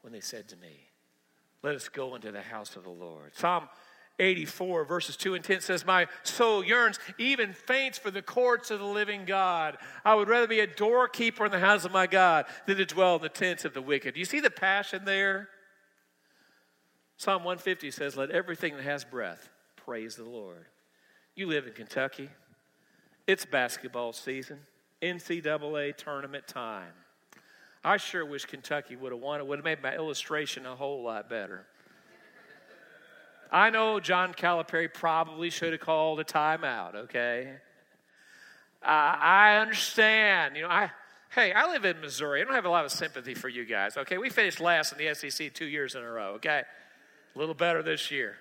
when 0.02 0.12
they 0.12 0.20
said 0.20 0.48
to 0.48 0.56
me, 0.56 0.88
Let 1.62 1.74
us 1.74 1.88
go 1.88 2.14
into 2.14 2.30
the 2.30 2.42
house 2.42 2.76
of 2.76 2.84
the 2.84 2.90
Lord. 2.90 3.34
Psalm 3.34 3.68
84, 4.18 4.84
verses 4.84 5.16
2 5.16 5.34
and 5.34 5.44
10 5.44 5.60
says, 5.60 5.86
My 5.86 6.06
soul 6.22 6.64
yearns, 6.64 6.98
even 7.18 7.52
faints 7.52 7.98
for 7.98 8.10
the 8.10 8.22
courts 8.22 8.70
of 8.70 8.80
the 8.80 8.86
living 8.86 9.24
God. 9.24 9.78
I 10.04 10.14
would 10.14 10.28
rather 10.28 10.48
be 10.48 10.60
a 10.60 10.66
doorkeeper 10.66 11.46
in 11.46 11.52
the 11.52 11.58
house 11.60 11.84
of 11.84 11.92
my 11.92 12.06
God 12.06 12.46
than 12.66 12.76
to 12.78 12.84
dwell 12.84 13.16
in 13.16 13.22
the 13.22 13.28
tents 13.28 13.64
of 13.64 13.74
the 13.74 13.82
wicked. 13.82 14.14
Do 14.14 14.20
you 14.20 14.26
see 14.26 14.40
the 14.40 14.50
passion 14.50 15.04
there? 15.04 15.48
Psalm 17.16 17.44
150 17.44 17.90
says, 17.90 18.16
Let 18.16 18.30
everything 18.30 18.76
that 18.76 18.84
has 18.84 19.04
breath 19.04 19.48
praise 19.76 20.16
the 20.16 20.24
Lord. 20.24 20.66
You 21.34 21.46
live 21.46 21.66
in 21.66 21.72
Kentucky, 21.72 22.28
it's 23.26 23.44
basketball 23.44 24.12
season, 24.12 24.58
NCAA 25.00 25.96
tournament 25.96 26.48
time. 26.48 26.92
I 27.84 27.96
sure 27.96 28.26
wish 28.26 28.44
Kentucky 28.44 28.96
would 28.96 29.12
have 29.12 29.20
won. 29.20 29.40
It 29.40 29.46
would 29.46 29.58
have 29.58 29.64
made 29.64 29.82
my 29.82 29.94
illustration 29.94 30.66
a 30.66 30.74
whole 30.74 31.02
lot 31.02 31.30
better. 31.30 31.66
I 33.50 33.70
know 33.70 33.98
John 34.00 34.34
Calipari 34.34 34.92
probably 34.92 35.50
should 35.50 35.72
have 35.72 35.80
called 35.80 36.20
a 36.20 36.24
timeout, 36.24 36.94
okay? 36.94 37.54
Uh, 38.82 38.86
I 38.86 39.56
understand. 39.56 40.56
You 40.56 40.62
know, 40.62 40.68
I, 40.68 40.90
hey, 41.34 41.52
I 41.52 41.70
live 41.70 41.84
in 41.84 42.00
Missouri. 42.00 42.40
I 42.40 42.44
don't 42.44 42.54
have 42.54 42.66
a 42.66 42.70
lot 42.70 42.84
of 42.84 42.92
sympathy 42.92 43.34
for 43.34 43.48
you 43.48 43.64
guys, 43.64 43.96
okay? 43.96 44.18
We 44.18 44.30
finished 44.30 44.60
last 44.60 44.92
in 44.92 44.98
the 44.98 45.14
SEC 45.14 45.54
two 45.54 45.64
years 45.64 45.94
in 45.94 46.02
a 46.02 46.10
row, 46.10 46.34
okay? 46.34 46.62
A 47.34 47.38
little 47.38 47.54
better 47.54 47.82
this 47.82 48.10
year. 48.10 48.36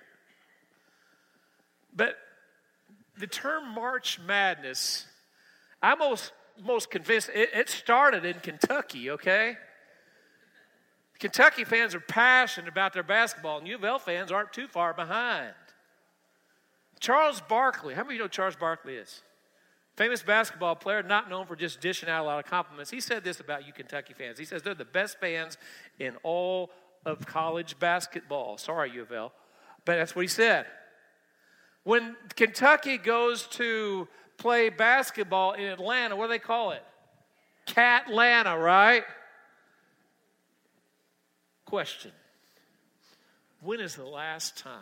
But 1.94 2.16
the 3.16 3.26
term 3.26 3.74
March 3.74 4.20
Madness, 4.20 5.06
I'm 5.82 5.98
most, 5.98 6.32
most 6.62 6.90
convinced 6.90 7.30
it, 7.34 7.50
it 7.54 7.68
started 7.68 8.24
in 8.24 8.40
Kentucky, 8.40 9.10
okay? 9.12 9.56
Kentucky 11.18 11.64
fans 11.64 11.94
are 11.94 12.00
passionate 12.00 12.68
about 12.68 12.92
their 12.92 13.02
basketball, 13.02 13.58
and 13.58 13.66
U 13.66 13.74
of 13.74 13.84
L 13.84 13.98
fans 13.98 14.30
aren't 14.30 14.52
too 14.52 14.68
far 14.68 14.94
behind. 14.94 15.52
Charles 17.00 17.40
Barkley, 17.40 17.94
how 17.94 18.02
many 18.02 18.14
of 18.14 18.18
you 18.18 18.24
know 18.24 18.28
Charles 18.28 18.56
Barkley 18.56 18.94
is? 18.94 19.22
Famous 19.96 20.22
basketball 20.22 20.76
player, 20.76 21.02
not 21.02 21.28
known 21.28 21.46
for 21.46 21.56
just 21.56 21.80
dishing 21.80 22.08
out 22.08 22.22
a 22.22 22.26
lot 22.26 22.38
of 22.38 22.48
compliments. 22.48 22.90
He 22.90 23.00
said 23.00 23.24
this 23.24 23.40
about 23.40 23.66
you 23.66 23.72
Kentucky 23.72 24.14
fans. 24.14 24.38
He 24.38 24.44
says 24.44 24.62
they're 24.62 24.74
the 24.74 24.84
best 24.84 25.18
fans 25.18 25.58
in 25.98 26.14
all 26.22 26.70
of 27.04 27.26
college 27.26 27.78
basketball. 27.80 28.58
Sorry, 28.58 28.92
U 28.92 29.02
of 29.02 29.10
L. 29.10 29.32
But 29.84 29.96
that's 29.96 30.14
what 30.14 30.22
he 30.22 30.28
said. 30.28 30.66
When 31.82 32.14
Kentucky 32.36 32.96
goes 32.96 33.48
to 33.48 34.06
play 34.36 34.68
basketball 34.68 35.52
in 35.52 35.64
Atlanta, 35.64 36.14
what 36.14 36.26
do 36.26 36.30
they 36.30 36.38
call 36.38 36.70
it? 36.72 36.82
Catlanta, 37.66 38.56
right? 38.56 39.04
Question 41.68 42.12
When 43.60 43.78
is 43.78 43.94
the 43.94 44.06
last 44.06 44.56
time 44.56 44.80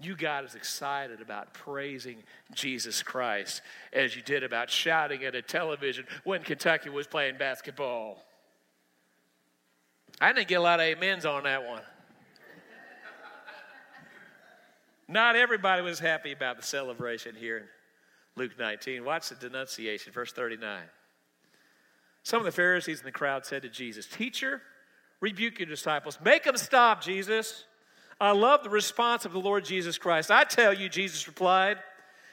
you 0.00 0.14
got 0.14 0.44
as 0.44 0.54
excited 0.54 1.20
about 1.20 1.52
praising 1.52 2.18
Jesus 2.54 3.02
Christ 3.02 3.60
as 3.92 4.14
you 4.14 4.22
did 4.22 4.44
about 4.44 4.70
shouting 4.70 5.24
at 5.24 5.34
a 5.34 5.42
television 5.42 6.06
when 6.22 6.42
Kentucky 6.42 6.90
was 6.90 7.08
playing 7.08 7.38
basketball? 7.38 8.22
I 10.20 10.32
didn't 10.32 10.46
get 10.46 10.60
a 10.60 10.60
lot 10.60 10.78
of 10.78 10.96
amens 10.96 11.26
on 11.26 11.42
that 11.42 11.66
one. 11.66 11.82
Not 15.08 15.34
everybody 15.34 15.82
was 15.82 15.98
happy 15.98 16.30
about 16.30 16.56
the 16.56 16.62
celebration 16.62 17.34
here 17.34 17.58
in 17.58 17.64
Luke 18.36 18.52
19. 18.56 19.04
Watch 19.04 19.30
the 19.30 19.34
denunciation, 19.34 20.12
verse 20.12 20.32
39. 20.32 20.82
Some 22.22 22.38
of 22.38 22.44
the 22.44 22.52
Pharisees 22.52 23.00
in 23.00 23.04
the 23.04 23.10
crowd 23.10 23.44
said 23.44 23.62
to 23.62 23.68
Jesus, 23.68 24.06
Teacher, 24.06 24.62
rebuke 25.22 25.60
your 25.60 25.68
disciples. 25.68 26.18
Make 26.22 26.44
them 26.44 26.58
stop, 26.58 27.00
Jesus. 27.00 27.64
I 28.20 28.32
love 28.32 28.62
the 28.62 28.70
response 28.70 29.24
of 29.24 29.32
the 29.32 29.38
Lord 29.38 29.64
Jesus 29.64 29.96
Christ. 29.96 30.30
I 30.30 30.44
tell 30.44 30.74
you, 30.74 30.90
Jesus 30.90 31.26
replied, 31.26 31.78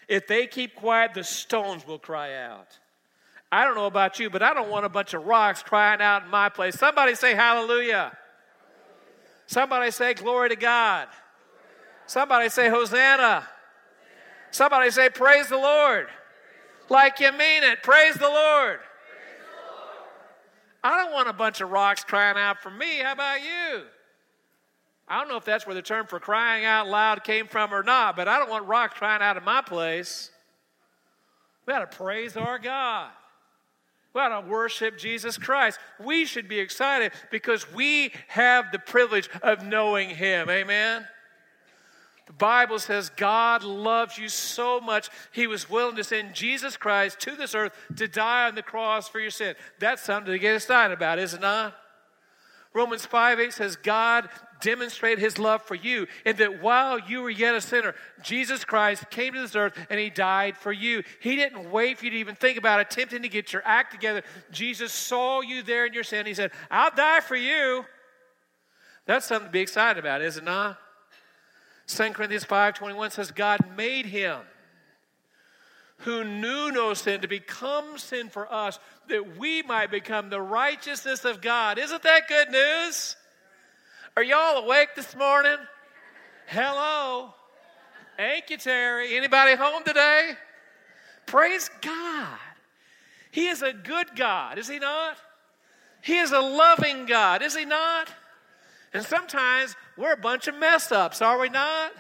if 0.09 0.27
they 0.27 0.47
keep 0.47 0.75
quiet, 0.75 1.13
the 1.13 1.23
stones 1.23 1.87
will 1.87 1.99
cry 1.99 2.35
out. 2.35 2.77
I 3.51 3.63
don't 3.63 3.75
know 3.75 3.85
about 3.85 4.19
you, 4.19 4.29
but 4.29 4.43
I 4.43 4.53
don't 4.53 4.69
want 4.69 4.85
a 4.85 4.89
bunch 4.89 5.13
of 5.13 5.25
rocks 5.25 5.63
crying 5.63 6.01
out 6.01 6.23
in 6.23 6.29
my 6.29 6.49
place. 6.49 6.75
Somebody 6.75 7.15
say 7.15 7.33
hallelujah. 7.33 8.15
Somebody 9.47 9.91
say 9.91 10.13
glory 10.15 10.49
to 10.49 10.55
God. 10.55 11.07
Somebody 12.05 12.49
say 12.49 12.69
Hosanna. 12.69 13.47
Somebody 14.51 14.89
say 14.91 15.09
praise 15.09 15.47
the 15.47 15.57
Lord. 15.57 16.07
Like 16.89 17.19
you 17.19 17.31
mean 17.31 17.63
it. 17.63 17.81
Praise 17.83 18.15
the 18.15 18.29
Lord. 18.29 18.79
I 20.83 21.03
don't 21.03 21.13
want 21.13 21.27
a 21.27 21.33
bunch 21.33 21.61
of 21.61 21.69
rocks 21.69 22.03
crying 22.03 22.37
out 22.37 22.61
for 22.61 22.69
me. 22.69 22.99
How 22.99 23.13
about 23.13 23.41
you? 23.41 23.83
I 25.07 25.19
don't 25.19 25.27
know 25.27 25.37
if 25.37 25.45
that's 25.45 25.65
where 25.65 25.73
the 25.73 25.81
term 25.81 26.05
for 26.05 26.19
crying 26.19 26.65
out 26.65 26.87
loud 26.87 27.23
came 27.23 27.47
from 27.47 27.73
or 27.73 27.83
not, 27.83 28.15
but 28.15 28.27
I 28.27 28.37
don't 28.37 28.49
want 28.49 28.67
rocks 28.67 28.97
crying 28.97 29.21
out 29.21 29.37
of 29.37 29.43
my 29.43 29.61
place. 29.61 30.29
We 31.65 31.73
got 31.73 31.91
to 31.91 31.97
praise 31.97 32.37
our 32.37 32.59
God. 32.59 33.09
We 34.13 34.21
got 34.21 34.41
to 34.41 34.47
worship 34.47 34.97
Jesus 34.97 35.37
Christ. 35.37 35.79
We 35.99 36.25
should 36.25 36.47
be 36.47 36.59
excited 36.59 37.11
because 37.31 37.71
we 37.73 38.11
have 38.27 38.71
the 38.71 38.79
privilege 38.79 39.29
of 39.41 39.65
knowing 39.65 40.09
Him. 40.09 40.49
Amen. 40.49 41.07
The 42.29 42.33
Bible 42.33 42.77
says 42.77 43.09
God 43.09 43.63
loves 43.63 44.19
you 44.19 44.29
so 44.29 44.79
much, 44.79 45.09
He 45.31 45.47
was 45.47 45.67
willing 45.67 45.95
to 45.95 46.03
send 46.03 46.35
Jesus 46.35 46.77
Christ 46.77 47.19
to 47.21 47.35
this 47.35 47.55
earth 47.55 47.73
to 47.95 48.07
die 48.07 48.47
on 48.47 48.53
the 48.53 48.61
cross 48.61 49.09
for 49.09 49.19
your 49.19 49.31
sin. 49.31 49.55
That's 49.79 50.03
something 50.03 50.31
to 50.31 50.37
get 50.37 50.53
excited 50.53 50.93
about, 50.93 51.17
is 51.17 51.33
it 51.33 51.41
not? 51.41 51.75
Romans 52.71 53.03
5 53.03 53.39
8 53.39 53.51
says, 53.51 53.75
God 53.77 54.29
demonstrated 54.61 55.17
his 55.17 55.39
love 55.39 55.63
for 55.63 55.73
you, 55.73 56.05
and 56.23 56.37
that 56.37 56.61
while 56.61 56.99
you 56.99 57.23
were 57.23 57.31
yet 57.31 57.55
a 57.55 57.61
sinner, 57.61 57.95
Jesus 58.21 58.63
Christ 58.63 59.09
came 59.09 59.33
to 59.33 59.41
this 59.41 59.55
earth 59.55 59.75
and 59.89 59.99
he 59.99 60.11
died 60.11 60.55
for 60.55 60.71
you. 60.71 61.01
He 61.21 61.35
didn't 61.35 61.71
wait 61.71 61.97
for 61.97 62.05
you 62.05 62.11
to 62.11 62.17
even 62.17 62.35
think 62.35 62.59
about 62.59 62.79
attempting 62.79 63.23
to 63.23 63.29
get 63.29 63.53
your 63.53 63.63
act 63.65 63.91
together. 63.91 64.21
Jesus 64.51 64.93
saw 64.93 65.41
you 65.41 65.63
there 65.63 65.87
in 65.87 65.93
your 65.93 66.03
sin. 66.03 66.27
He 66.27 66.35
said, 66.35 66.51
I'll 66.69 66.93
die 66.93 67.21
for 67.21 67.35
you. 67.35 67.85
That's 69.07 69.25
something 69.25 69.47
to 69.47 69.51
be 69.51 69.61
excited 69.61 69.99
about, 69.99 70.21
is 70.21 70.37
it 70.37 70.43
not? 70.43 70.77
2 71.89 72.13
Corinthians 72.13 72.45
5:21 72.45 73.11
says 73.11 73.31
God 73.31 73.75
made 73.75 74.05
him 74.05 74.39
who 75.99 76.23
knew 76.23 76.71
no 76.71 76.93
sin 76.93 77.21
to 77.21 77.27
become 77.27 77.97
sin 77.97 78.29
for 78.29 78.51
us 78.51 78.79
that 79.07 79.37
we 79.37 79.63
might 79.63 79.89
become 79.89 80.29
the 80.29 80.39
righteousness 80.39 81.25
of 81.25 81.41
God. 81.41 81.77
Isn't 81.77 82.03
that 82.03 82.27
good 82.27 82.51
news? 82.51 83.15
Are 84.15 84.23
y'all 84.23 84.63
awake 84.63 84.89
this 84.95 85.15
morning? 85.15 85.57
Hello. 86.47 87.33
Thank 88.17 88.49
you, 88.49 88.57
Terry. 88.57 89.17
Anybody 89.17 89.55
home 89.55 89.83
today? 89.83 90.33
Praise 91.25 91.69
God. 91.81 92.37
He 93.31 93.47
is 93.47 93.61
a 93.61 93.73
good 93.73 94.15
God, 94.15 94.57
is 94.57 94.67
he 94.67 94.79
not? 94.79 95.17
He 96.01 96.17
is 96.17 96.31
a 96.31 96.39
loving 96.39 97.07
God, 97.07 97.41
is 97.41 97.55
he 97.55 97.65
not? 97.65 98.09
And 98.93 99.03
sometimes 99.03 99.75
we're 99.99 100.13
a 100.13 100.17
bunch 100.17 100.47
of 100.47 100.55
mess 100.57 100.91
ups, 100.91 101.21
are 101.21 101.39
we 101.39 101.49
not? 101.49 101.91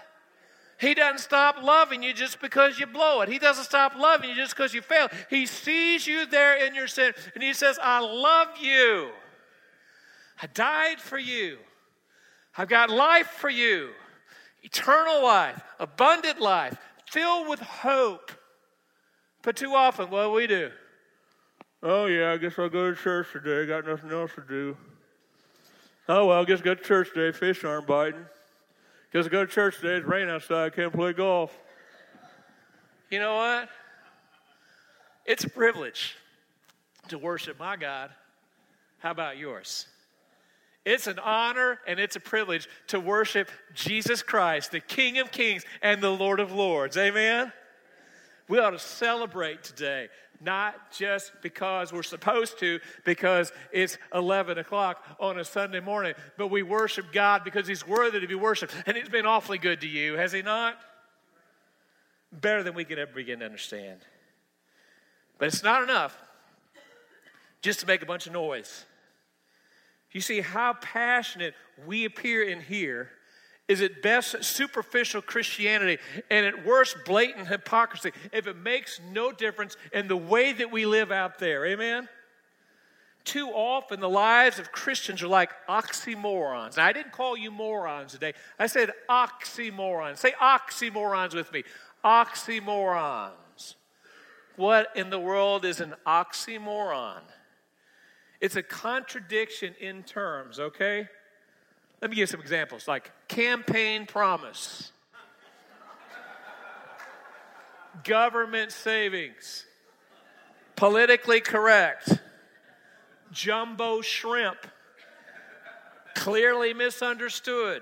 He 0.79 0.93
doesn't 0.93 1.19
stop 1.19 1.61
loving 1.61 2.01
you 2.01 2.13
just 2.13 2.39
because 2.39 2.79
you 2.79 2.87
blow 2.87 3.19
it. 3.19 3.27
He 3.27 3.37
doesn't 3.37 3.65
stop 3.65 3.95
loving 3.97 4.29
you 4.29 4.35
just 4.37 4.55
because 4.55 4.73
you 4.73 4.81
fail. 4.81 5.09
He 5.29 5.45
sees 5.45 6.07
you 6.07 6.25
there 6.25 6.65
in 6.65 6.73
your 6.73 6.87
sin 6.87 7.13
and 7.33 7.43
He 7.43 7.53
says, 7.53 7.77
I 7.81 7.99
love 7.99 8.57
you. 8.61 9.09
I 10.41 10.47
died 10.47 11.01
for 11.01 11.19
you. 11.19 11.57
I've 12.57 12.69
got 12.69 12.89
life 12.89 13.27
for 13.27 13.49
you 13.49 13.89
eternal 14.61 15.23
life, 15.23 15.61
abundant 15.79 16.39
life, 16.39 16.77
filled 17.09 17.47
with 17.47 17.59
hope. 17.59 18.31
But 19.41 19.55
too 19.55 19.73
often, 19.73 20.09
what 20.09 20.23
do 20.23 20.31
we 20.31 20.47
do? 20.47 20.69
Oh, 21.81 22.07
yeah, 22.07 22.33
I 22.33 22.37
guess 22.37 22.59
I'll 22.59 22.69
go 22.69 22.89
to 22.89 22.95
church 22.95 23.27
today. 23.31 23.63
I 23.63 23.65
Got 23.65 23.87
nothing 23.87 24.11
else 24.11 24.31
to 24.35 24.43
do. 24.47 24.75
Oh, 26.11 26.25
well, 26.25 26.41
I 26.41 26.43
guess 26.43 26.59
go 26.59 26.73
to 26.73 26.83
church 26.83 27.13
today. 27.13 27.37
Fish 27.37 27.63
aren't 27.63 27.85
biting. 27.85 28.25
I 29.13 29.21
go 29.21 29.45
to 29.45 29.51
church 29.51 29.79
today, 29.79 29.97
it's 29.97 30.07
raining 30.07 30.31
outside, 30.31 30.75
can't 30.75 30.91
play 30.91 31.13
golf. 31.13 31.55
You 33.11 33.19
know 33.19 33.35
what? 33.35 33.69
It's 35.27 35.43
a 35.43 35.49
privilege 35.49 36.15
to 37.09 37.19
worship 37.19 37.59
my 37.59 37.75
God. 37.75 38.09
How 38.97 39.11
about 39.11 39.37
yours? 39.37 39.85
It's 40.83 41.05
an 41.05 41.19
honor 41.19 41.77
and 41.87 41.99
it's 41.99 42.15
a 42.15 42.19
privilege 42.19 42.67
to 42.87 42.99
worship 42.99 43.49
Jesus 43.75 44.23
Christ, 44.23 44.71
the 44.71 44.79
King 44.79 45.19
of 45.19 45.31
Kings 45.31 45.63
and 45.83 46.01
the 46.01 46.09
Lord 46.09 46.39
of 46.39 46.51
Lords. 46.51 46.97
Amen? 46.97 47.53
We 48.47 48.57
ought 48.57 48.71
to 48.71 48.79
celebrate 48.79 49.63
today 49.63 50.07
not 50.41 50.91
just 50.91 51.31
because 51.41 51.91
we're 51.91 52.03
supposed 52.03 52.59
to, 52.59 52.79
because 53.05 53.51
it's 53.71 53.97
11 54.13 54.57
o'clock 54.57 55.03
on 55.19 55.39
a 55.39 55.43
Sunday 55.43 55.79
morning, 55.79 56.13
but 56.37 56.47
we 56.47 56.63
worship 56.63 57.11
God 57.11 57.43
because 57.43 57.67
He's 57.67 57.85
worthy 57.87 58.19
to 58.19 58.27
be 58.27 58.35
worshiped. 58.35 58.73
And 58.85 58.95
He's 58.95 59.09
been 59.09 59.25
awfully 59.25 59.57
good 59.57 59.81
to 59.81 59.87
you, 59.87 60.15
has 60.15 60.31
He 60.31 60.41
not? 60.41 60.77
Better 62.31 62.63
than 62.63 62.75
we 62.75 62.85
can 62.85 62.99
ever 62.99 63.11
begin 63.13 63.39
to 63.39 63.45
understand. 63.45 63.99
But 65.37 65.47
it's 65.47 65.63
not 65.63 65.83
enough 65.83 66.17
just 67.61 67.79
to 67.81 67.87
make 67.87 68.01
a 68.01 68.05
bunch 68.05 68.27
of 68.27 68.33
noise. 68.33 68.85
You 70.11 70.21
see 70.21 70.41
how 70.41 70.73
passionate 70.73 71.53
we 71.85 72.05
appear 72.05 72.43
in 72.43 72.61
here 72.61 73.11
is 73.69 73.81
at 73.81 74.01
best 74.01 74.43
superficial 74.43 75.21
Christianity 75.21 75.99
and 76.29 76.45
at 76.45 76.65
worst 76.65 76.97
blatant 77.05 77.47
hypocrisy 77.47 78.11
if 78.33 78.47
it 78.47 78.57
makes 78.57 78.99
no 79.11 79.31
difference 79.31 79.77
in 79.93 80.09
the 80.09 80.17
way 80.17 80.51
that 80.51 80.71
we 80.71 80.85
live 80.85 81.11
out 81.11 81.39
there. 81.39 81.65
Amen? 81.67 82.09
Too 83.23 83.49
often, 83.49 83.99
the 83.99 84.09
lives 84.09 84.57
of 84.57 84.71
Christians 84.71 85.21
are 85.21 85.27
like 85.27 85.51
oxymorons. 85.69 86.77
Now, 86.77 86.85
I 86.85 86.93
didn't 86.93 87.11
call 87.11 87.37
you 87.37 87.51
morons 87.51 88.13
today. 88.13 88.33
I 88.57 88.65
said 88.65 88.91
oxymorons. 89.07 90.17
Say 90.17 90.33
oxymorons 90.41 91.35
with 91.35 91.53
me. 91.53 91.63
Oxymorons. 92.03 93.75
What 94.55 94.87
in 94.95 95.11
the 95.11 95.19
world 95.19 95.63
is 95.63 95.79
an 95.79 95.93
oxymoron? 96.07 97.21
It's 98.41 98.55
a 98.55 98.63
contradiction 98.63 99.75
in 99.79 100.03
terms, 100.03 100.59
okay? 100.59 101.07
Let 102.01 102.09
me 102.09 102.15
give 102.15 102.29
some 102.29 102.39
examples 102.39 102.87
like 102.87 103.11
campaign 103.27 104.05
promise, 104.05 104.91
government 108.05 108.71
savings, 108.71 109.65
politically 110.77 111.41
correct, 111.41 112.17
jumbo 113.31 114.01
shrimp, 114.01 114.65
clearly 116.15 116.73
misunderstood. 116.73 117.81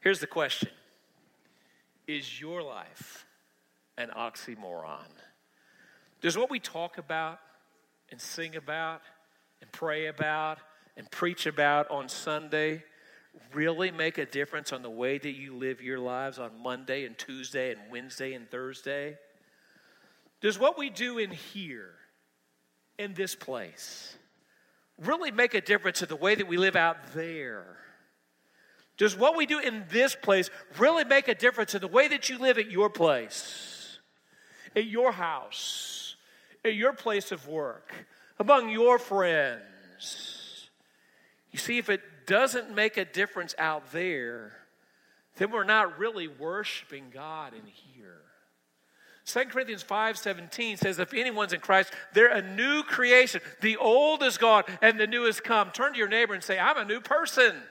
Here's 0.00 0.20
the 0.20 0.26
question 0.26 0.70
Is 2.06 2.40
your 2.40 2.62
life 2.62 3.26
an 3.98 4.10
oxymoron? 4.16 5.04
Does 6.22 6.36
what 6.36 6.50
we 6.50 6.60
talk 6.60 6.96
about 6.96 7.40
and 8.10 8.18
sing 8.18 8.56
about 8.56 9.02
and 9.60 9.70
pray 9.70 10.06
about 10.06 10.58
and 11.00 11.10
preach 11.10 11.46
about 11.46 11.90
on 11.90 12.10
Sunday 12.10 12.84
really 13.54 13.90
make 13.90 14.18
a 14.18 14.26
difference 14.26 14.70
on 14.70 14.82
the 14.82 14.90
way 14.90 15.16
that 15.16 15.32
you 15.32 15.56
live 15.56 15.80
your 15.80 15.98
lives 15.98 16.38
on 16.38 16.50
Monday 16.62 17.06
and 17.06 17.16
Tuesday 17.16 17.72
and 17.72 17.80
Wednesday 17.90 18.34
and 18.34 18.50
Thursday? 18.50 19.16
Does 20.42 20.58
what 20.58 20.76
we 20.76 20.90
do 20.90 21.16
in 21.16 21.30
here, 21.30 21.94
in 22.98 23.14
this 23.14 23.34
place, 23.34 24.14
really 24.98 25.30
make 25.30 25.54
a 25.54 25.62
difference 25.62 26.02
in 26.02 26.08
the 26.10 26.16
way 26.16 26.34
that 26.34 26.46
we 26.46 26.58
live 26.58 26.76
out 26.76 27.14
there? 27.14 27.78
Does 28.98 29.16
what 29.16 29.38
we 29.38 29.46
do 29.46 29.58
in 29.58 29.84
this 29.88 30.14
place 30.14 30.50
really 30.78 31.04
make 31.04 31.28
a 31.28 31.34
difference 31.34 31.74
in 31.74 31.80
the 31.80 31.88
way 31.88 32.08
that 32.08 32.28
you 32.28 32.36
live 32.36 32.58
at 32.58 32.70
your 32.70 32.90
place, 32.90 33.98
at 34.76 34.84
your 34.84 35.12
house, 35.12 36.16
at 36.62 36.74
your 36.74 36.92
place 36.92 37.32
of 37.32 37.48
work, 37.48 37.90
among 38.38 38.68
your 38.68 38.98
friends? 38.98 40.39
You 41.50 41.58
see, 41.58 41.78
if 41.78 41.88
it 41.88 42.00
doesn't 42.26 42.74
make 42.74 42.96
a 42.96 43.04
difference 43.04 43.54
out 43.58 43.92
there, 43.92 44.52
then 45.36 45.50
we're 45.50 45.64
not 45.64 45.98
really 45.98 46.28
worshiping 46.28 47.06
God 47.12 47.54
in 47.54 47.62
here. 47.66 48.20
2 49.24 49.44
Corinthians 49.46 49.82
5:17 49.82 50.76
says 50.76 50.98
if 50.98 51.14
anyone's 51.14 51.52
in 51.52 51.60
Christ, 51.60 51.92
they're 52.12 52.28
a 52.28 52.42
new 52.42 52.82
creation. 52.82 53.40
The 53.60 53.76
old 53.76 54.22
is 54.22 54.38
gone 54.38 54.64
and 54.82 54.98
the 54.98 55.06
new 55.06 55.24
has 55.24 55.40
come. 55.40 55.70
Turn 55.70 55.92
to 55.92 55.98
your 55.98 56.08
neighbor 56.08 56.34
and 56.34 56.42
say, 56.42 56.58
"I'm 56.58 56.76
a 56.76 56.84
new 56.84 57.00
person." 57.00 57.62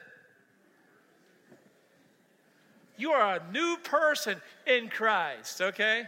You 2.97 3.11
are 3.11 3.37
a 3.37 3.51
new 3.51 3.77
person 3.77 4.41
in 4.67 4.89
Christ, 4.89 5.61
okay? 5.61 6.05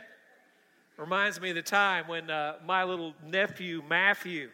Reminds 0.98 1.40
me 1.40 1.50
of 1.50 1.56
the 1.56 1.62
time 1.62 2.08
when 2.08 2.30
uh, 2.30 2.58
my 2.66 2.84
little 2.84 3.16
nephew 3.26 3.82
Matthew 3.88 4.52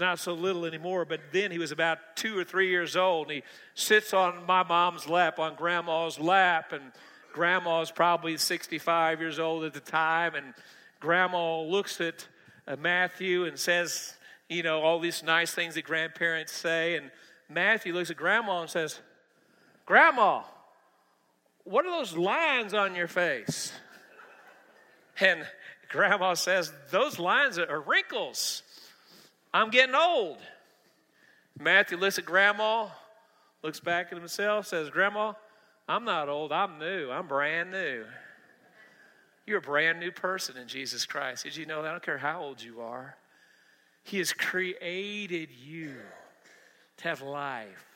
Not 0.00 0.18
so 0.18 0.34
little 0.34 0.64
anymore, 0.64 1.04
but 1.04 1.20
then 1.32 1.50
he 1.50 1.58
was 1.58 1.70
about 1.70 2.16
two 2.16 2.36
or 2.36 2.44
three 2.44 2.68
years 2.68 2.96
old. 2.96 3.28
And 3.28 3.36
he 3.36 3.42
sits 3.74 4.12
on 4.12 4.44
my 4.46 4.62
mom's 4.64 5.08
lap, 5.08 5.38
on 5.38 5.54
grandma's 5.54 6.18
lap, 6.18 6.72
and 6.72 6.92
grandma's 7.32 7.90
probably 7.90 8.36
65 8.36 9.20
years 9.20 9.38
old 9.38 9.64
at 9.64 9.72
the 9.72 9.80
time. 9.80 10.34
And 10.34 10.52
grandma 10.98 11.62
looks 11.62 12.00
at 12.00 12.26
Matthew 12.78 13.44
and 13.44 13.56
says, 13.56 14.14
you 14.48 14.62
know, 14.62 14.82
all 14.82 14.98
these 14.98 15.22
nice 15.22 15.54
things 15.54 15.74
that 15.74 15.84
grandparents 15.84 16.52
say. 16.52 16.96
And 16.96 17.10
Matthew 17.48 17.94
looks 17.94 18.10
at 18.10 18.16
grandma 18.16 18.62
and 18.62 18.70
says, 18.70 18.98
Grandma, 19.86 20.42
what 21.64 21.84
are 21.84 21.90
those 21.90 22.16
lines 22.16 22.74
on 22.74 22.94
your 22.94 23.08
face? 23.08 23.72
And 25.20 25.46
grandma 25.90 26.34
says, 26.34 26.72
Those 26.90 27.20
lines 27.20 27.56
are 27.56 27.80
wrinkles. 27.80 28.64
I'm 29.54 29.70
getting 29.70 29.94
old. 29.94 30.38
Matthew 31.56 31.96
looks 31.96 32.18
at 32.18 32.24
grandma, 32.24 32.88
looks 33.62 33.78
back 33.78 34.08
at 34.10 34.18
himself, 34.18 34.66
says, 34.66 34.90
Grandma, 34.90 35.34
I'm 35.88 36.04
not 36.04 36.28
old, 36.28 36.50
I'm 36.50 36.80
new, 36.80 37.08
I'm 37.08 37.28
brand 37.28 37.70
new. 37.70 38.04
You're 39.46 39.58
a 39.58 39.62
brand 39.62 40.00
new 40.00 40.10
person 40.10 40.56
in 40.56 40.66
Jesus 40.66 41.06
Christ. 41.06 41.44
Did 41.44 41.56
you 41.56 41.66
know 41.66 41.82
that? 41.82 41.88
I 41.88 41.92
don't 41.92 42.02
care 42.02 42.18
how 42.18 42.42
old 42.42 42.60
you 42.60 42.80
are. 42.80 43.16
He 44.02 44.18
has 44.18 44.32
created 44.32 45.50
you 45.64 45.94
to 46.96 47.04
have 47.04 47.22
life, 47.22 47.86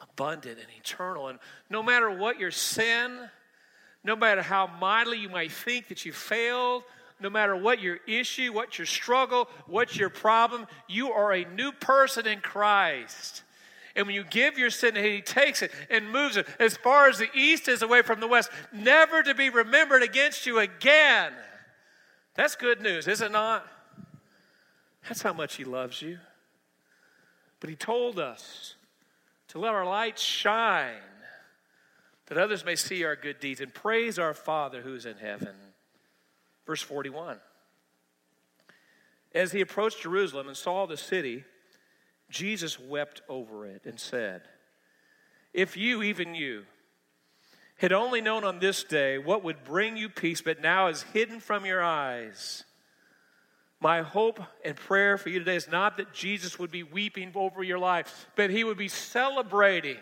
abundant 0.00 0.58
and 0.58 0.68
eternal. 0.78 1.28
And 1.28 1.40
no 1.68 1.82
matter 1.82 2.10
what 2.10 2.38
your 2.38 2.52
sin, 2.52 3.28
no 4.04 4.14
matter 4.14 4.42
how 4.42 4.68
mightily 4.68 5.18
you 5.18 5.30
might 5.30 5.50
think 5.50 5.88
that 5.88 6.04
you 6.04 6.12
failed, 6.12 6.84
no 7.20 7.30
matter 7.30 7.56
what 7.56 7.80
your 7.80 7.98
issue, 8.06 8.52
what 8.52 8.78
your 8.78 8.86
struggle, 8.86 9.48
what 9.66 9.96
your 9.96 10.10
problem, 10.10 10.66
you 10.88 11.12
are 11.12 11.32
a 11.32 11.44
new 11.44 11.72
person 11.72 12.26
in 12.26 12.40
Christ. 12.40 13.42
And 13.96 14.06
when 14.06 14.14
you 14.14 14.24
give 14.24 14.58
your 14.58 14.70
sin 14.70 14.94
to 14.94 15.00
Him, 15.00 15.12
He 15.12 15.22
takes 15.22 15.62
it 15.62 15.72
and 15.90 16.10
moves 16.10 16.36
it 16.36 16.46
as 16.58 16.76
far 16.76 17.08
as 17.08 17.18
the 17.18 17.28
east 17.34 17.68
is 17.68 17.82
away 17.82 18.02
from 18.02 18.20
the 18.20 18.28
west, 18.28 18.50
never 18.72 19.22
to 19.22 19.34
be 19.34 19.50
remembered 19.50 20.02
against 20.02 20.46
you 20.46 20.58
again. 20.58 21.32
That's 22.34 22.54
good 22.54 22.80
news, 22.80 23.08
is 23.08 23.20
it 23.20 23.32
not? 23.32 23.66
That's 25.08 25.22
how 25.22 25.32
much 25.32 25.56
He 25.56 25.64
loves 25.64 26.00
you. 26.00 26.18
But 27.58 27.70
He 27.70 27.76
told 27.76 28.18
us 28.18 28.74
to 29.48 29.58
let 29.58 29.74
our 29.74 29.84
light 29.84 30.18
shine 30.18 31.02
that 32.26 32.38
others 32.38 32.64
may 32.64 32.76
see 32.76 33.04
our 33.04 33.16
good 33.16 33.40
deeds 33.40 33.60
and 33.60 33.74
praise 33.74 34.18
our 34.18 34.34
Father 34.34 34.82
who's 34.82 35.04
in 35.04 35.16
heaven. 35.16 35.54
Verse 36.70 36.82
41. 36.82 37.36
As 39.34 39.50
he 39.50 39.60
approached 39.60 40.02
Jerusalem 40.02 40.46
and 40.46 40.56
saw 40.56 40.86
the 40.86 40.96
city, 40.96 41.42
Jesus 42.30 42.78
wept 42.78 43.22
over 43.28 43.66
it 43.66 43.86
and 43.86 43.98
said, 43.98 44.42
If 45.52 45.76
you, 45.76 46.04
even 46.04 46.36
you, 46.36 46.62
had 47.78 47.90
only 47.90 48.20
known 48.20 48.44
on 48.44 48.60
this 48.60 48.84
day 48.84 49.18
what 49.18 49.42
would 49.42 49.64
bring 49.64 49.96
you 49.96 50.08
peace, 50.08 50.42
but 50.42 50.62
now 50.62 50.86
is 50.86 51.02
hidden 51.12 51.40
from 51.40 51.66
your 51.66 51.82
eyes. 51.82 52.62
My 53.80 54.02
hope 54.02 54.38
and 54.64 54.76
prayer 54.76 55.18
for 55.18 55.28
you 55.28 55.40
today 55.40 55.56
is 55.56 55.66
not 55.66 55.96
that 55.96 56.12
Jesus 56.14 56.56
would 56.60 56.70
be 56.70 56.84
weeping 56.84 57.32
over 57.34 57.64
your 57.64 57.80
life, 57.80 58.28
but 58.36 58.50
he 58.50 58.62
would 58.62 58.78
be 58.78 58.86
celebrating 58.86 59.98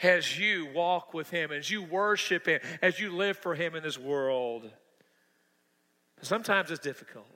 as 0.00 0.38
you 0.38 0.68
walk 0.72 1.12
with 1.12 1.28
him, 1.30 1.50
as 1.50 1.68
you 1.68 1.82
worship 1.82 2.46
him, 2.46 2.60
as 2.80 3.00
you 3.00 3.10
live 3.10 3.36
for 3.36 3.56
him 3.56 3.74
in 3.74 3.82
this 3.82 3.98
world. 3.98 4.70
Sometimes 6.24 6.70
it's 6.70 6.80
difficult. 6.80 7.26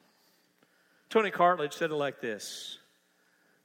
Tony 1.10 1.30
Cartledge 1.30 1.74
said 1.74 1.90
it 1.90 1.94
like 1.94 2.20
this 2.20 2.78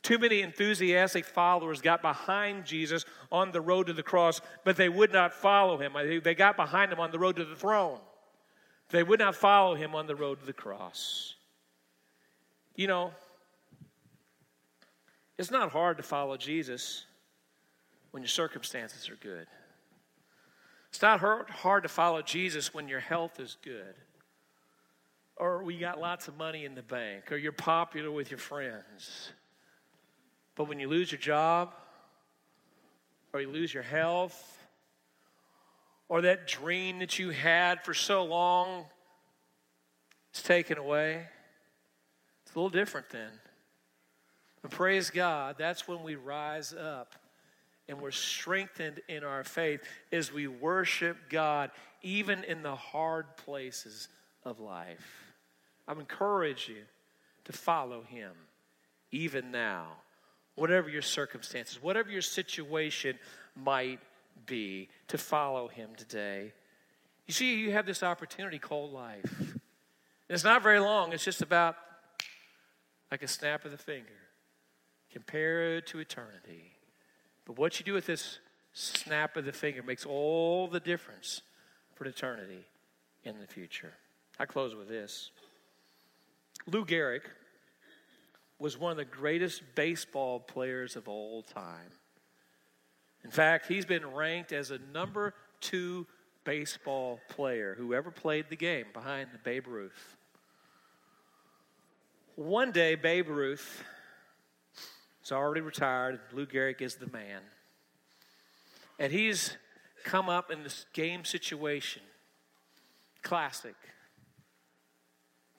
Too 0.01 0.17
many 0.17 0.41
enthusiastic 0.41 1.25
followers 1.25 1.81
got 1.81 2.01
behind 2.01 2.65
Jesus 2.65 3.05
on 3.31 3.51
the 3.51 3.61
road 3.61 3.87
to 3.87 3.93
the 3.93 4.03
cross, 4.03 4.41
but 4.63 4.75
they 4.75 4.89
would 4.89 5.13
not 5.13 5.33
follow 5.33 5.77
him. 5.77 5.93
They 6.23 6.35
got 6.35 6.55
behind 6.55 6.91
him 6.91 6.99
on 6.99 7.11
the 7.11 7.19
road 7.19 7.37
to 7.37 7.45
the 7.45 7.55
throne. 7.55 7.99
They 8.89 9.03
would 9.03 9.19
not 9.19 9.35
follow 9.35 9.75
him 9.75 9.95
on 9.95 10.07
the 10.07 10.15
road 10.15 10.39
to 10.39 10.45
the 10.45 10.53
cross. 10.53 11.35
You 12.75 12.87
know, 12.87 13.11
it's 15.37 15.51
not 15.51 15.71
hard 15.71 15.97
to 15.97 16.03
follow 16.03 16.37
Jesus 16.37 17.05
when 18.11 18.21
your 18.21 18.29
circumstances 18.29 19.09
are 19.09 19.15
good. 19.15 19.47
It's 20.89 21.01
not 21.01 21.19
hard 21.19 21.83
to 21.83 21.89
follow 21.89 22.21
Jesus 22.21 22.73
when 22.73 22.87
your 22.87 22.99
health 22.99 23.39
is 23.39 23.57
good 23.63 23.95
or 25.37 25.63
we 25.63 25.77
got 25.77 25.99
lots 25.99 26.27
of 26.27 26.37
money 26.37 26.65
in 26.65 26.75
the 26.75 26.81
bank, 26.81 27.31
or 27.31 27.37
you're 27.37 27.51
popular 27.51 28.11
with 28.11 28.31
your 28.31 28.37
friends. 28.37 29.31
But 30.55 30.67
when 30.67 30.79
you 30.79 30.87
lose 30.87 31.11
your 31.11 31.19
job, 31.19 31.73
or 33.33 33.41
you 33.41 33.49
lose 33.49 33.73
your 33.73 33.83
health, 33.83 34.59
or 36.07 36.21
that 36.21 36.47
dream 36.47 36.99
that 36.99 37.17
you 37.17 37.31
had 37.31 37.83
for 37.83 37.93
so 37.93 38.23
long 38.23 38.85
is 40.33 40.43
taken 40.43 40.77
away, 40.77 41.25
it's 42.45 42.55
a 42.55 42.59
little 42.59 42.69
different 42.69 43.09
then. 43.09 43.31
But 44.61 44.71
praise 44.71 45.09
God, 45.09 45.55
that's 45.57 45.87
when 45.87 46.03
we 46.03 46.15
rise 46.15 46.73
up 46.73 47.15
and 47.89 47.99
we're 47.99 48.11
strengthened 48.11 49.01
in 49.09 49.23
our 49.23 49.43
faith 49.43 49.81
as 50.11 50.31
we 50.31 50.47
worship 50.47 51.17
God, 51.29 51.71
even 52.01 52.43
in 52.43 52.61
the 52.61 52.75
hard 52.75 53.35
places 53.37 54.07
of 54.45 54.59
life. 54.59 55.22
I 55.87 55.93
encourage 55.93 56.69
you 56.69 56.83
to 57.45 57.51
follow 57.51 58.01
him 58.01 58.31
even 59.11 59.51
now, 59.51 59.87
whatever 60.55 60.89
your 60.89 61.01
circumstances, 61.01 61.81
whatever 61.81 62.09
your 62.09 62.21
situation 62.21 63.17
might 63.55 63.99
be, 64.45 64.89
to 65.07 65.17
follow 65.17 65.67
him 65.67 65.89
today. 65.95 66.53
You 67.27 67.33
see, 67.33 67.55
you 67.55 67.71
have 67.71 67.85
this 67.85 68.03
opportunity 68.03 68.59
called 68.59 68.91
life. 68.91 69.55
it's 70.29 70.43
not 70.43 70.63
very 70.63 70.79
long, 70.79 71.13
it's 71.13 71.23
just 71.23 71.41
about 71.41 71.75
like 73.11 73.21
a 73.21 73.27
snap 73.27 73.65
of 73.65 73.71
the 73.71 73.77
finger 73.77 74.09
compared 75.11 75.85
to 75.87 75.99
eternity. 75.99 76.71
But 77.45 77.59
what 77.59 77.79
you 77.79 77.85
do 77.85 77.93
with 77.93 78.07
this 78.07 78.39
snap 78.73 79.37
of 79.37 79.45
the 79.45 79.51
finger 79.51 79.83
makes 79.83 80.05
all 80.05 80.67
the 80.67 80.79
difference 80.79 81.41
for 81.93 82.05
eternity 82.05 82.65
in 83.23 83.39
the 83.39 83.45
future. 83.45 83.93
I 84.39 84.45
close 84.45 84.73
with 84.73 84.87
this. 84.87 85.29
Lou 86.65 86.85
Gehrig 86.85 87.21
was 88.59 88.77
one 88.77 88.91
of 88.91 88.97
the 88.97 89.05
greatest 89.05 89.61
baseball 89.75 90.39
players 90.39 90.95
of 90.95 91.07
all 91.07 91.43
time. 91.43 91.91
In 93.23 93.31
fact, 93.31 93.67
he's 93.67 93.85
been 93.85 94.05
ranked 94.13 94.51
as 94.51 94.71
a 94.71 94.79
number 94.93 95.33
two 95.59 96.07
baseball 96.43 97.19
player 97.29 97.75
who 97.77 97.93
ever 97.93 98.11
played 98.11 98.45
the 98.49 98.55
game 98.55 98.85
behind 98.93 99.29
Babe 99.43 99.67
Ruth. 99.67 100.17
One 102.35 102.71
day, 102.71 102.95
Babe 102.95 103.29
Ruth 103.29 103.83
is 105.23 105.31
already 105.31 105.61
retired. 105.61 106.19
Lou 106.31 106.45
Gehrig 106.45 106.81
is 106.81 106.95
the 106.95 107.07
man. 107.07 107.41
And 108.99 109.11
he's 109.11 109.57
come 110.03 110.29
up 110.29 110.51
in 110.51 110.63
this 110.63 110.85
game 110.93 111.25
situation. 111.25 112.01
Classic. 113.21 113.75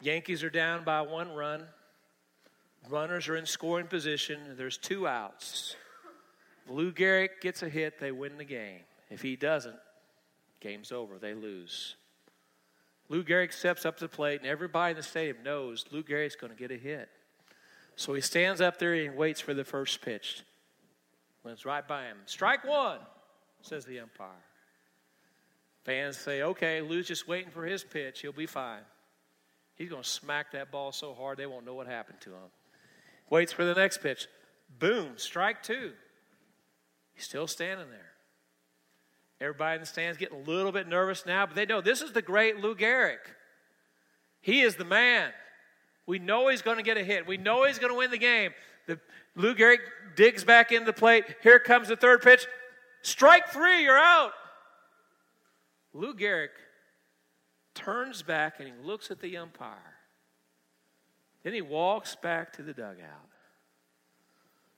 Yankees 0.00 0.42
are 0.42 0.50
down 0.50 0.84
by 0.84 1.00
one 1.02 1.32
run. 1.32 1.64
Runners 2.88 3.28
are 3.28 3.36
in 3.36 3.46
scoring 3.46 3.86
position. 3.86 4.40
There's 4.56 4.76
two 4.76 5.06
outs. 5.06 5.76
Lou 6.68 6.92
Gehrig 6.92 7.40
gets 7.40 7.62
a 7.62 7.68
hit, 7.68 7.98
they 7.98 8.12
win 8.12 8.36
the 8.38 8.44
game. 8.44 8.80
If 9.10 9.22
he 9.22 9.36
doesn't, 9.36 9.76
game's 10.60 10.92
over. 10.92 11.18
They 11.18 11.34
lose. 11.34 11.96
Lou 13.08 13.22
Gehrig 13.22 13.52
steps 13.52 13.84
up 13.84 13.98
to 13.98 14.04
the 14.04 14.08
plate, 14.08 14.40
and 14.40 14.48
everybody 14.48 14.92
in 14.92 14.96
the 14.96 15.02
stadium 15.02 15.38
knows 15.44 15.84
Lou 15.90 16.02
Gehrig's 16.02 16.36
going 16.36 16.52
to 16.52 16.58
get 16.58 16.70
a 16.70 16.76
hit. 16.76 17.08
So 17.96 18.14
he 18.14 18.20
stands 18.20 18.60
up 18.60 18.78
there 18.78 18.94
and 18.94 19.16
waits 19.16 19.40
for 19.40 19.54
the 19.54 19.64
first 19.64 20.00
pitch. 20.00 20.42
When 21.42 21.52
it's 21.52 21.66
right 21.66 21.86
by 21.86 22.04
him. 22.04 22.16
Strike 22.24 22.64
one, 22.64 22.98
says 23.60 23.84
the 23.84 24.00
umpire. 24.00 24.30
Fans 25.84 26.16
say, 26.16 26.42
okay, 26.42 26.80
Lou's 26.80 27.06
just 27.06 27.28
waiting 27.28 27.50
for 27.50 27.66
his 27.66 27.84
pitch. 27.84 28.20
He'll 28.20 28.32
be 28.32 28.46
fine. 28.46 28.80
He's 29.76 29.90
going 29.90 30.02
to 30.02 30.08
smack 30.08 30.52
that 30.52 30.70
ball 30.70 30.92
so 30.92 31.14
hard 31.14 31.38
they 31.38 31.46
won't 31.46 31.66
know 31.66 31.74
what 31.74 31.86
happened 31.86 32.20
to 32.22 32.30
him. 32.30 32.50
Waits 33.28 33.52
for 33.52 33.64
the 33.64 33.74
next 33.74 33.98
pitch. 33.98 34.28
Boom, 34.78 35.12
strike 35.16 35.62
two. 35.62 35.92
He's 37.14 37.24
still 37.24 37.46
standing 37.46 37.90
there. 37.90 38.12
Everybody 39.40 39.76
in 39.76 39.80
the 39.80 39.86
stands 39.86 40.16
getting 40.16 40.40
a 40.40 40.50
little 40.50 40.72
bit 40.72 40.88
nervous 40.88 41.26
now, 41.26 41.46
but 41.46 41.56
they 41.56 41.66
know 41.66 41.80
this 41.80 42.02
is 42.02 42.12
the 42.12 42.22
great 42.22 42.60
Lou 42.60 42.74
Gehrig. 42.74 43.18
He 44.40 44.60
is 44.60 44.76
the 44.76 44.84
man. 44.84 45.32
We 46.06 46.18
know 46.18 46.48
he's 46.48 46.62
going 46.62 46.76
to 46.76 46.82
get 46.82 46.96
a 46.96 47.04
hit. 47.04 47.26
We 47.26 47.36
know 47.36 47.64
he's 47.64 47.78
going 47.78 47.92
to 47.92 47.98
win 47.98 48.10
the 48.10 48.18
game. 48.18 48.52
The, 48.86 49.00
Lou 49.34 49.54
Gehrig 49.54 49.78
digs 50.16 50.44
back 50.44 50.70
into 50.70 50.86
the 50.86 50.92
plate. 50.92 51.24
Here 51.42 51.58
comes 51.58 51.88
the 51.88 51.96
third 51.96 52.22
pitch. 52.22 52.46
Strike 53.02 53.48
three, 53.48 53.82
you're 53.82 53.98
out. 53.98 54.32
Lou 55.92 56.14
Gehrig 56.14 56.48
turns 57.74 58.22
back 58.22 58.54
and 58.58 58.68
he 58.68 58.74
looks 58.86 59.10
at 59.10 59.20
the 59.20 59.36
umpire. 59.36 59.94
Then 61.42 61.52
he 61.52 61.62
walks 61.62 62.16
back 62.16 62.52
to 62.54 62.62
the 62.62 62.72
dugout. 62.72 63.28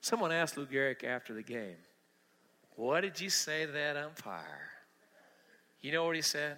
Someone 0.01 0.31
asked 0.31 0.57
Lou 0.57 0.65
Gehrig 0.65 1.03
after 1.03 1.33
the 1.33 1.43
game, 1.43 1.77
What 2.75 3.01
did 3.01 3.19
you 3.19 3.29
say 3.29 3.65
to 3.65 3.71
that 3.71 3.97
umpire? 3.97 4.69
You 5.81 5.91
know 5.91 6.05
what 6.05 6.15
he 6.15 6.21
said? 6.21 6.57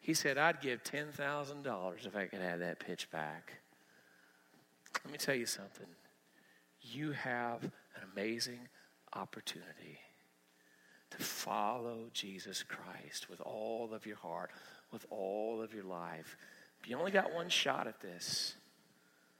He 0.00 0.14
said, 0.14 0.36
I'd 0.36 0.60
give 0.60 0.82
$10,000 0.82 2.06
if 2.06 2.16
I 2.16 2.26
could 2.26 2.40
have 2.40 2.58
that 2.58 2.80
pitch 2.80 3.10
back. 3.10 3.52
Let 5.04 5.12
me 5.12 5.18
tell 5.18 5.34
you 5.34 5.46
something. 5.46 5.86
You 6.80 7.12
have 7.12 7.62
an 7.62 8.02
amazing 8.12 8.68
opportunity 9.14 10.00
to 11.10 11.18
follow 11.18 12.08
Jesus 12.12 12.62
Christ 12.62 13.28
with 13.28 13.40
all 13.40 13.90
of 13.92 14.06
your 14.06 14.16
heart, 14.16 14.50
with 14.92 15.06
all 15.10 15.60
of 15.62 15.74
your 15.74 15.84
life. 15.84 16.36
But 16.80 16.90
you 16.90 16.98
only 16.98 17.10
got 17.10 17.32
one 17.32 17.48
shot 17.48 17.86
at 17.86 18.00
this. 18.00 18.54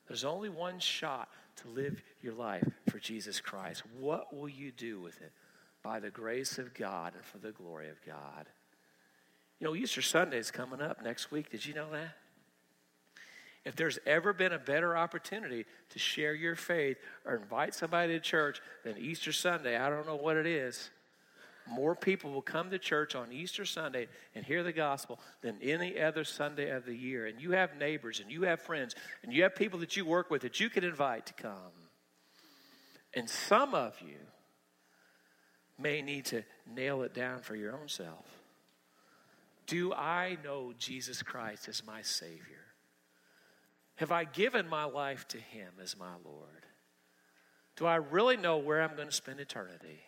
There's 0.08 0.24
only 0.24 0.48
one 0.48 0.78
shot 0.78 1.28
to 1.56 1.68
live 1.68 2.02
your 2.22 2.34
life 2.34 2.66
for 2.88 2.98
Jesus 2.98 3.40
Christ. 3.40 3.82
What 3.98 4.34
will 4.34 4.48
you 4.48 4.72
do 4.72 5.00
with 5.00 5.20
it? 5.20 5.32
By 5.82 6.00
the 6.00 6.10
grace 6.10 6.58
of 6.58 6.74
God 6.74 7.14
and 7.14 7.24
for 7.24 7.38
the 7.38 7.52
glory 7.52 7.88
of 7.88 7.96
God. 8.04 8.46
You 9.60 9.66
know, 9.66 9.76
Easter 9.76 10.02
Sunday 10.02 10.38
is 10.38 10.50
coming 10.50 10.80
up 10.80 11.04
next 11.04 11.30
week. 11.30 11.50
Did 11.50 11.64
you 11.64 11.74
know 11.74 11.90
that? 11.92 12.16
If 13.64 13.76
there's 13.76 13.98
ever 14.06 14.32
been 14.32 14.52
a 14.52 14.58
better 14.58 14.96
opportunity 14.96 15.66
to 15.90 15.98
share 15.98 16.34
your 16.34 16.56
faith 16.56 16.96
or 17.24 17.36
invite 17.36 17.74
somebody 17.74 18.14
to 18.14 18.20
church 18.20 18.60
than 18.84 18.98
Easter 18.98 19.32
Sunday, 19.32 19.76
I 19.76 19.88
don't 19.88 20.06
know 20.06 20.16
what 20.16 20.36
it 20.36 20.46
is 20.46 20.90
more 21.68 21.94
people 21.94 22.30
will 22.32 22.42
come 22.42 22.70
to 22.70 22.78
church 22.78 23.14
on 23.14 23.32
Easter 23.32 23.64
Sunday 23.64 24.08
and 24.34 24.44
hear 24.44 24.62
the 24.62 24.72
gospel 24.72 25.20
than 25.40 25.56
any 25.62 26.00
other 26.00 26.24
Sunday 26.24 26.70
of 26.70 26.84
the 26.84 26.94
year. 26.94 27.26
And 27.26 27.40
you 27.40 27.52
have 27.52 27.76
neighbors 27.76 28.20
and 28.20 28.30
you 28.30 28.42
have 28.42 28.60
friends 28.60 28.94
and 29.22 29.32
you 29.32 29.42
have 29.44 29.54
people 29.54 29.78
that 29.80 29.96
you 29.96 30.04
work 30.04 30.30
with 30.30 30.42
that 30.42 30.60
you 30.60 30.68
can 30.68 30.84
invite 30.84 31.26
to 31.26 31.34
come. 31.34 31.54
And 33.14 33.28
some 33.28 33.74
of 33.74 33.94
you 34.00 34.18
may 35.78 36.02
need 36.02 36.26
to 36.26 36.42
nail 36.66 37.02
it 37.02 37.14
down 37.14 37.40
for 37.40 37.54
your 37.54 37.72
own 37.72 37.88
self. 37.88 38.26
Do 39.66 39.92
I 39.92 40.36
know 40.42 40.72
Jesus 40.78 41.22
Christ 41.22 41.68
as 41.68 41.86
my 41.86 42.02
Savior? 42.02 42.66
Have 43.96 44.12
I 44.12 44.24
given 44.24 44.68
my 44.68 44.84
life 44.84 45.28
to 45.28 45.38
Him 45.38 45.74
as 45.82 45.96
my 45.96 46.14
Lord? 46.24 46.66
Do 47.76 47.86
I 47.86 47.96
really 47.96 48.36
know 48.36 48.58
where 48.58 48.82
I'm 48.82 48.96
going 48.96 49.08
to 49.08 49.14
spend 49.14 49.40
eternity? 49.40 50.00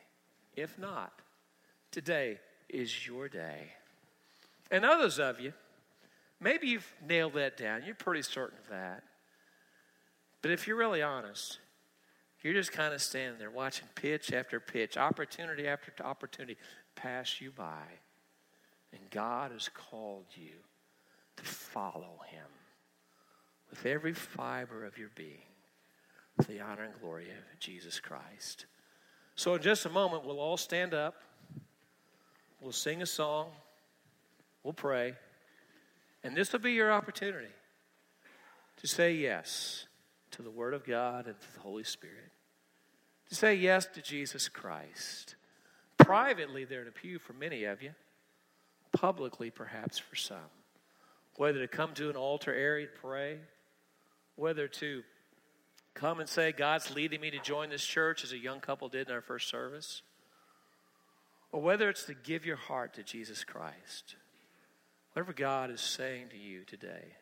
If 0.56 0.78
not, 0.78 1.12
today 1.94 2.40
is 2.68 3.06
your 3.06 3.28
day. 3.28 3.72
And 4.70 4.84
others 4.84 5.20
of 5.20 5.38
you, 5.38 5.52
maybe 6.40 6.66
you've 6.66 6.92
nailed 7.06 7.34
that 7.34 7.56
down. 7.56 7.82
You're 7.86 7.94
pretty 7.94 8.22
certain 8.22 8.58
of 8.58 8.68
that. 8.68 9.04
But 10.42 10.50
if 10.50 10.66
you're 10.66 10.76
really 10.76 11.02
honest, 11.02 11.60
you're 12.42 12.52
just 12.52 12.72
kind 12.72 12.92
of 12.92 13.00
standing 13.00 13.38
there 13.38 13.50
watching 13.50 13.86
pitch 13.94 14.32
after 14.32 14.58
pitch, 14.58 14.96
opportunity 14.96 15.68
after 15.68 15.92
opportunity 16.04 16.56
pass 16.96 17.40
you 17.40 17.52
by. 17.52 17.84
And 18.92 19.00
God 19.10 19.52
has 19.52 19.68
called 19.68 20.26
you 20.34 20.52
to 21.36 21.44
follow 21.44 22.20
Him 22.26 22.46
with 23.70 23.86
every 23.86 24.14
fiber 24.14 24.84
of 24.84 24.98
your 24.98 25.10
being 25.14 25.46
for 26.36 26.50
the 26.50 26.60
honor 26.60 26.84
and 26.84 27.00
glory 27.00 27.30
of 27.30 27.60
Jesus 27.60 28.00
Christ. 28.00 28.66
So, 29.36 29.54
in 29.54 29.62
just 29.62 29.86
a 29.86 29.90
moment, 29.90 30.24
we'll 30.24 30.40
all 30.40 30.56
stand 30.56 30.94
up, 30.94 31.14
we'll 32.64 32.72
sing 32.72 33.02
a 33.02 33.06
song, 33.06 33.48
we'll 34.62 34.72
pray, 34.72 35.14
and 36.24 36.34
this 36.34 36.50
will 36.50 36.60
be 36.60 36.72
your 36.72 36.90
opportunity 36.90 37.52
to 38.78 38.86
say 38.86 39.12
yes 39.12 39.84
to 40.30 40.40
the 40.40 40.50
Word 40.50 40.72
of 40.72 40.82
God 40.82 41.26
and 41.26 41.38
to 41.38 41.54
the 41.54 41.60
Holy 41.60 41.84
Spirit. 41.84 42.32
To 43.28 43.34
say 43.34 43.54
yes 43.54 43.86
to 43.94 44.00
Jesus 44.00 44.48
Christ. 44.48 45.36
Privately, 45.98 46.64
there 46.64 46.80
in 46.80 46.88
a 46.88 46.90
pew 46.90 47.18
for 47.18 47.34
many 47.34 47.64
of 47.64 47.82
you, 47.82 47.90
publicly, 48.92 49.50
perhaps 49.50 49.98
for 49.98 50.16
some. 50.16 50.38
Whether 51.36 51.60
to 51.60 51.68
come 51.68 51.92
to 51.94 52.08
an 52.08 52.16
altar 52.16 52.54
area 52.54 52.86
to 52.86 52.92
pray, 53.00 53.38
whether 54.36 54.68
to 54.68 55.02
come 55.92 56.18
and 56.18 56.28
say, 56.28 56.52
God's 56.52 56.94
leading 56.94 57.20
me 57.20 57.30
to 57.30 57.38
join 57.40 57.68
this 57.68 57.84
church, 57.84 58.24
as 58.24 58.32
a 58.32 58.38
young 58.38 58.60
couple 58.60 58.88
did 58.88 59.08
in 59.08 59.14
our 59.14 59.20
first 59.20 59.48
service, 59.48 60.00
or 61.54 61.62
whether 61.62 61.88
it's 61.88 62.02
to 62.02 62.14
give 62.14 62.44
your 62.44 62.56
heart 62.56 62.94
to 62.94 63.04
Jesus 63.04 63.44
Christ. 63.44 64.16
Whatever 65.12 65.32
God 65.32 65.70
is 65.70 65.80
saying 65.80 66.30
to 66.30 66.36
you 66.36 66.64
today, 66.64 67.14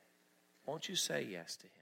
won't 0.64 0.88
you 0.88 0.96
say 0.96 1.26
yes 1.30 1.54
to 1.56 1.66
Him? 1.66 1.81